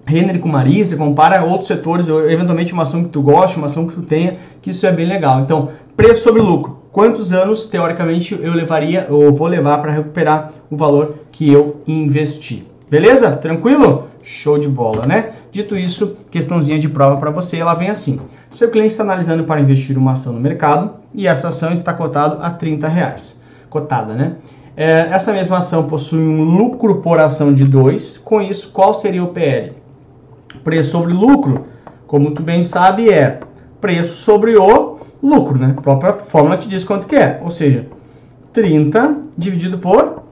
Renner 0.05 0.39
com 0.41 0.49
Marisa, 0.49 0.97
compara 0.97 1.45
outros 1.45 1.69
setores, 1.69 2.09
eventualmente 2.09 2.73
uma 2.73 2.83
ação 2.83 3.05
que 3.05 3.11
tu 3.11 3.23
gosta, 3.23 3.57
uma 3.57 3.67
ação 3.67 3.87
que 3.87 3.95
tu 3.95 4.03
tenha, 4.03 4.37
que 4.61 4.71
isso 4.71 4.87
é 4.87 4.93
bem 4.93 5.07
legal. 5.07 5.41
Então, 5.41 5.71
preço 5.97 6.25
sobre 6.25 6.43
lucro. 6.43 6.82
Quantos 6.93 7.33
anos, 7.33 7.65
teoricamente, 7.65 8.39
eu 8.39 8.53
levaria, 8.53 9.07
ou 9.09 9.33
vou 9.33 9.47
levar 9.47 9.79
para 9.79 9.91
recuperar 9.91 10.53
o 10.71 10.77
valor 10.77 11.15
que 11.33 11.51
eu 11.51 11.81
investi? 11.87 12.69
Beleza? 12.91 13.33
Tranquilo? 13.33 14.09
Show 14.23 14.59
de 14.59 14.69
bola, 14.69 15.07
né? 15.07 15.31
Dito 15.51 15.75
isso, 15.75 16.19
questãozinha 16.31 16.79
de 16.79 16.91
prova 16.91 17.19
para 17.19 17.31
você, 17.31 17.57
ela 17.57 17.73
vem 17.73 17.89
assim. 17.89 18.21
Seu 18.51 18.71
cliente 18.71 18.91
está 18.91 19.03
analisando 19.03 19.45
para 19.45 19.59
investir 19.59 19.97
uma 19.97 20.13
ação 20.13 20.35
no 20.35 20.41
mercado 20.41 20.91
e 21.15 21.27
essa 21.27 21.49
ação 21.49 21.73
está 21.73 21.95
cotada 21.95 22.45
a 22.45 22.51
30 22.51 22.87
reais. 22.89 23.43
Cotada, 23.71 24.13
né? 24.13 24.37
É, 24.77 25.09
essa 25.13 25.33
mesma 25.33 25.59
ação 25.59 25.85
possui 25.85 26.21
um 26.23 26.45
lucro 26.45 26.97
por 26.97 27.19
ação 27.19 27.55
de 27.55 27.65
2. 27.65 28.19
Com 28.19 28.43
isso, 28.43 28.71
qual 28.71 28.93
seria 28.93 29.25
o 29.25 29.29
PL? 29.29 29.73
Preço 30.63 30.91
sobre 30.91 31.15
lucro, 31.15 31.65
como 32.07 32.33
tu 32.33 32.43
bem 32.43 32.63
sabe, 32.63 33.09
é 33.09 33.41
preço 33.81 34.19
sobre 34.19 34.57
o 34.57 34.92
lucro, 35.23 35.59
né? 35.59 35.75
A 35.77 35.81
própria 35.81 36.15
fórmula 36.15 36.57
te 36.57 36.69
diz 36.69 36.85
quanto 36.85 37.07
que 37.07 37.17
é. 37.17 37.41
Ou 37.43 37.51
seja, 37.51 37.87
30 38.53 39.17
dividido 39.37 39.79
por 39.79 40.23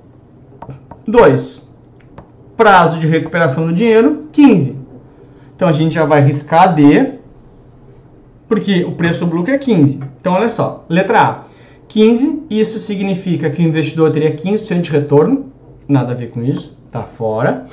2. 1.06 1.70
Prazo 2.56 2.98
de 2.98 3.06
recuperação 3.06 3.66
do 3.66 3.72
dinheiro, 3.72 4.24
15. 4.32 4.78
Então 5.54 5.68
a 5.68 5.72
gente 5.72 5.94
já 5.94 6.04
vai 6.04 6.20
riscar 6.22 6.74
D, 6.74 7.14
porque 8.48 8.84
o 8.84 8.92
preço 8.92 9.24
do 9.24 9.36
lucro 9.36 9.52
é 9.52 9.58
15. 9.58 10.00
Então 10.20 10.32
olha 10.34 10.48
só, 10.48 10.84
letra 10.88 11.20
A. 11.20 11.42
15, 11.88 12.46
isso 12.48 12.78
significa 12.78 13.50
que 13.50 13.62
o 13.62 13.66
investidor 13.66 14.12
teria 14.12 14.34
15% 14.34 14.80
de 14.80 14.90
retorno, 14.90 15.46
nada 15.88 16.12
a 16.12 16.14
ver 16.14 16.30
com 16.30 16.42
isso, 16.42 16.78
tá 16.90 17.02
fora. 17.02 17.66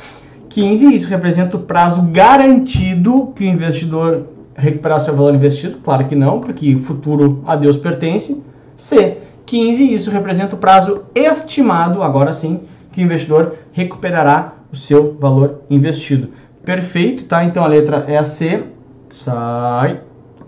15, 0.50 0.94
isso 0.94 1.08
representa 1.08 1.56
o 1.56 1.62
prazo 1.62 2.02
garantido 2.02 3.32
que 3.36 3.44
o 3.44 3.48
investidor 3.48 4.26
recuperar 4.58 5.00
seu 5.00 5.16
valor 5.16 5.36
investido, 5.36 5.78
claro 5.78 6.06
que 6.08 6.16
não, 6.16 6.42
porque 6.42 6.74
o 6.74 6.80
futuro 6.80 7.44
a 7.46 7.56
Deus 7.56 7.78
pertence. 7.78 8.44
C, 8.76 9.18
15, 9.46 9.94
isso 9.94 10.10
representa 10.10 10.56
o 10.56 10.58
prazo 10.58 11.04
estimado, 11.16 12.02
agora 12.04 12.34
sim, 12.34 12.62
que 12.92 13.02
o 13.02 13.06
investidor 13.06 13.56
recuperará 13.72 14.56
o 14.72 14.76
seu 14.76 15.16
valor 15.20 15.62
investido. 15.70 16.30
Perfeito, 16.66 17.26
tá? 17.26 17.44
Então 17.46 17.64
a 17.64 17.68
letra 17.68 18.06
é 18.08 18.18
a 18.18 18.24
C. 18.24 18.64
Sai, 19.10 20.02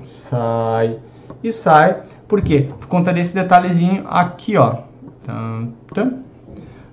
sai 0.03 0.97
e 1.41 1.51
sai. 1.51 2.01
Por 2.27 2.41
quê? 2.41 2.69
Por 2.77 2.87
conta 2.87 3.13
desse 3.13 3.33
detalhezinho 3.33 4.05
aqui, 4.07 4.57
ó. 4.57 4.79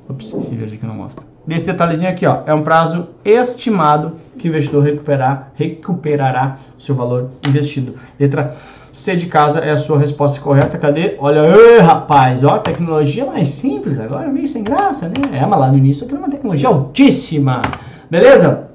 Ops, 0.09 0.35
esse 0.35 0.55
verde 0.55 0.77
aqui 0.77 0.87
não 0.87 0.95
mostra. 0.95 1.27
Desse 1.47 1.65
detalhezinho 1.65 2.11
aqui, 2.11 2.27
ó. 2.27 2.41
É 2.45 2.53
um 2.53 2.63
prazo 2.63 3.09
estimado 3.25 4.13
que 4.37 4.49
o 4.49 4.51
investidor 4.51 4.83
recuperar, 4.83 5.53
recuperará 5.55 6.57
o 6.77 6.83
seu 6.83 6.95
valor 6.95 7.31
investido. 7.47 7.95
Letra 8.19 8.57
C 8.91 9.15
de 9.15 9.27
casa 9.27 9.61
é 9.61 9.71
a 9.71 9.77
sua 9.77 9.99
resposta 9.99 10.41
correta. 10.41 10.77
Cadê? 10.77 11.15
Olha, 11.19 11.43
ei, 11.47 11.79
rapaz, 11.79 12.43
ó, 12.43 12.59
tecnologia 12.59 13.27
mais 13.27 13.49
simples, 13.49 14.01
agora 14.01 14.29
meio 14.29 14.49
sem 14.49 14.65
graça, 14.65 15.09
né? 15.09 15.15
É, 15.33 15.47
mas 15.47 15.61
lá 15.61 15.71
no 15.71 15.79
início 15.79 16.05
aquilo 16.05 16.21
é 16.21 16.25
uma 16.25 16.31
tecnologia 16.31 16.69
altíssima. 16.69 17.63
Beleza? 18.11 18.69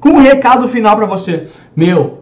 Com 0.00 0.10
um 0.10 0.18
recado 0.18 0.68
final 0.68 0.96
para 0.96 1.06
você. 1.06 1.48
Meu, 1.74 2.15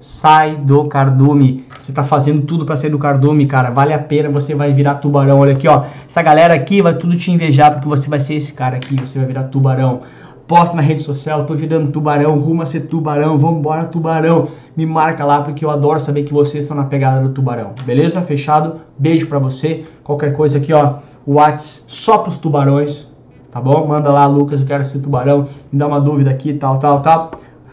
sai 0.00 0.56
do 0.56 0.84
cardume. 0.84 1.64
Você 1.78 1.92
tá 1.92 2.02
fazendo 2.02 2.42
tudo 2.42 2.64
para 2.64 2.76
sair 2.76 2.90
do 2.90 2.98
cardume, 2.98 3.46
cara. 3.46 3.70
Vale 3.70 3.92
a 3.92 3.98
pena, 3.98 4.28
você 4.28 4.54
vai 4.54 4.72
virar 4.72 4.96
tubarão. 4.96 5.38
Olha 5.38 5.52
aqui, 5.52 5.68
ó. 5.68 5.84
Essa 6.06 6.22
galera 6.22 6.54
aqui 6.54 6.80
vai 6.82 6.94
tudo 6.94 7.16
te 7.16 7.30
invejar 7.30 7.72
porque 7.72 7.88
você 7.88 8.08
vai 8.08 8.20
ser 8.20 8.34
esse 8.34 8.52
cara 8.52 8.76
aqui, 8.76 8.96
você 8.96 9.18
vai 9.18 9.28
virar 9.28 9.44
tubarão 9.44 10.02
posta 10.48 10.74
na 10.74 10.80
rede 10.80 11.02
social, 11.02 11.44
tô 11.44 11.54
virando 11.54 11.92
tubarão, 11.92 12.38
rumo 12.38 12.62
a 12.62 12.66
ser 12.66 12.80
tubarão, 12.88 13.36
vambora 13.36 13.84
tubarão. 13.84 14.48
Me 14.74 14.86
marca 14.86 15.22
lá 15.22 15.42
porque 15.42 15.62
eu 15.62 15.70
adoro 15.70 16.00
saber 16.00 16.22
que 16.22 16.32
vocês 16.32 16.64
estão 16.64 16.76
na 16.76 16.84
pegada 16.84 17.20
do 17.20 17.34
tubarão. 17.34 17.74
Beleza? 17.84 18.22
Fechado? 18.22 18.80
Beijo 18.98 19.26
pra 19.26 19.38
você. 19.38 19.84
Qualquer 20.02 20.32
coisa 20.32 20.56
aqui, 20.56 20.72
ó, 20.72 20.94
Whats 21.26 21.84
só 21.86 22.18
pros 22.18 22.38
tubarões, 22.38 23.06
tá 23.52 23.60
bom? 23.60 23.86
Manda 23.86 24.10
lá, 24.10 24.24
Lucas, 24.24 24.62
eu 24.62 24.66
quero 24.66 24.82
ser 24.82 25.00
tubarão, 25.00 25.46
me 25.70 25.78
dá 25.78 25.86
uma 25.86 26.00
dúvida 26.00 26.30
aqui, 26.30 26.54
tal, 26.54 26.78
tal, 26.78 27.02
tal. 27.02 27.32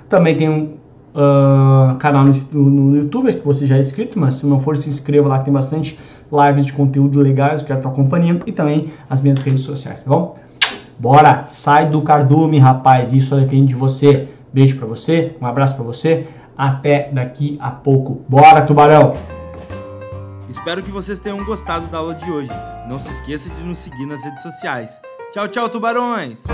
Também 0.09 0.35
tem 0.35 0.49
um 0.49 0.74
uh, 1.15 1.95
canal 1.97 2.25
no, 2.25 2.69
no, 2.69 2.97
YouTube 2.97 3.33
que 3.33 3.45
você 3.45 3.65
já 3.65 3.77
é 3.77 3.79
inscrito, 3.79 4.19
mas 4.19 4.35
se 4.35 4.45
não 4.45 4.59
for, 4.59 4.77
se 4.77 4.89
inscreva 4.89 5.29
lá, 5.29 5.39
tem 5.39 5.53
bastante 5.53 5.97
lives 6.31 6.65
de 6.65 6.73
conteúdo 6.73 7.19
legais, 7.19 7.61
eu 7.61 7.67
quero 7.67 7.79
estar 7.79 7.89
acompanhando 7.89 8.43
e 8.45 8.51
também 8.51 8.91
as 9.09 9.21
minhas 9.21 9.41
redes 9.41 9.61
sociais, 9.61 10.01
tá 10.01 10.09
bom? 10.09 10.37
Bora, 10.97 11.45
sai 11.47 11.89
do 11.89 12.01
cardume, 12.01 12.57
rapaz. 12.57 13.13
Isso 13.13 13.35
depende 13.35 13.67
de 13.67 13.75
você. 13.75 14.29
Beijo 14.53 14.77
para 14.77 14.87
você, 14.87 15.35
um 15.41 15.45
abraço 15.45 15.75
para 15.75 15.83
você. 15.83 16.27
Até 16.57 17.09
daqui 17.11 17.57
a 17.59 17.69
pouco. 17.69 18.23
Bora, 18.29 18.61
tubarão! 18.61 19.11
Espero 20.49 20.81
que 20.81 20.89
vocês 20.89 21.19
tenham 21.19 21.43
gostado 21.43 21.87
da 21.87 21.97
aula 21.97 22.15
de 22.15 22.31
hoje. 22.31 22.51
Não 22.87 22.97
se 22.97 23.11
esqueça 23.11 23.49
de 23.49 23.61
nos 23.61 23.79
seguir 23.79 24.05
nas 24.05 24.23
redes 24.23 24.41
sociais. 24.41 25.01
Tchau, 25.33 25.49
tchau, 25.49 25.67
tubarões! 25.67 26.45